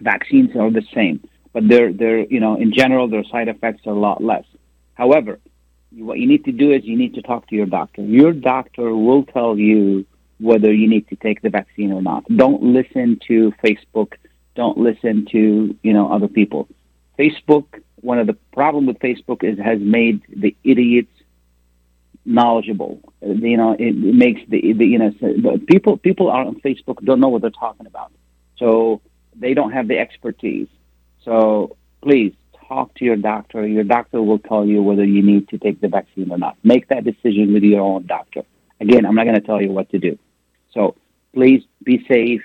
[0.02, 3.94] Vaccines are the same, but they're, they're, you know, in general, their side effects are
[3.94, 4.44] a lot less.
[4.96, 5.40] However,
[5.94, 8.02] what you need to do is you need to talk to your doctor.
[8.02, 10.06] Your doctor will tell you
[10.42, 12.26] whether you need to take the vaccine or not.
[12.36, 14.14] Don't listen to Facebook.
[14.56, 16.68] Don't listen to, you know, other people.
[17.18, 17.66] Facebook,
[17.98, 21.12] one of the problem with Facebook is has made the idiots
[22.26, 23.00] knowledgeable.
[23.22, 27.20] You know, it, it makes the, the you know people people are on Facebook don't
[27.20, 28.12] know what they're talking about,
[28.58, 29.02] so
[29.36, 30.68] they don't have the expertise.
[31.24, 32.34] So please
[32.68, 33.68] talk to your doctor.
[33.68, 36.58] Your doctor will tell you whether you need to take the vaccine or not.
[36.64, 38.44] Make that decision with your own doctor.
[38.80, 40.18] Again, I'm not going to tell you what to do.
[40.74, 40.96] So
[41.34, 42.42] please be safe,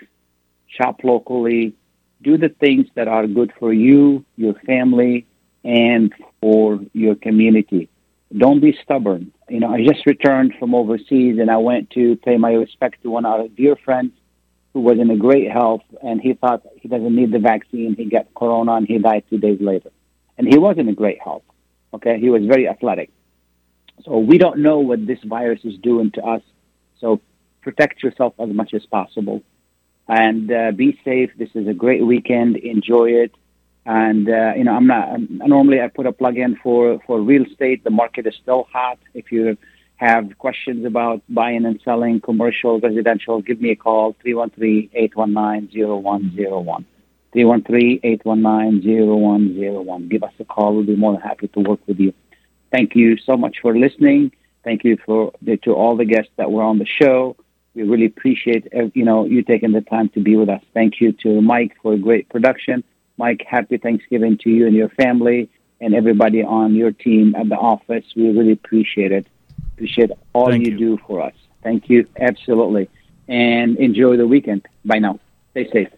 [0.66, 1.74] shop locally,
[2.22, 5.26] do the things that are good for you, your family,
[5.64, 7.88] and for your community.
[8.36, 12.36] Don't be stubborn you know, I just returned from overseas and I went to pay
[12.36, 14.12] my respect to one of our dear friends
[14.72, 17.94] who was in a great health and he thought he doesn't need the vaccine.
[17.96, 19.90] He got corona and he died two days later.
[20.36, 21.44] And he was in a great health.
[21.94, 22.18] Okay.
[22.18, 23.10] He was very athletic.
[24.04, 26.42] So we don't know what this virus is doing to us.
[27.00, 27.20] So
[27.66, 29.38] protect yourself as much as possible
[30.08, 31.30] and uh, be safe.
[31.36, 32.56] This is a great weekend.
[32.56, 33.32] Enjoy it.
[33.84, 35.08] And uh, you know, I'm not.
[35.08, 37.82] I'm, normally, I put a plug in for for real estate.
[37.84, 38.98] The market is still hot.
[39.14, 39.58] If you
[39.96, 46.84] have questions about buying and selling commercial, residential, give me a call 313-819-0101.
[47.34, 50.08] 313-819-0101.
[50.12, 50.74] Give us a call.
[50.74, 52.12] We'll be more than happy to work with you.
[52.74, 54.32] Thank you so much for listening.
[54.66, 55.32] Thank you for
[55.64, 57.36] to all the guests that were on the show.
[57.76, 60.62] We really appreciate uh, you know you taking the time to be with us.
[60.74, 62.82] Thank you to Mike for a great production.
[63.18, 65.48] Mike, happy Thanksgiving to you and your family
[65.80, 68.04] and everybody on your team at the office.
[68.16, 69.26] We really appreciate it.
[69.74, 71.34] Appreciate all you, you do for us.
[71.62, 72.08] Thank you.
[72.18, 72.88] Absolutely.
[73.28, 74.66] And enjoy the weekend.
[74.84, 75.20] Bye now.
[75.52, 75.88] Stay safe.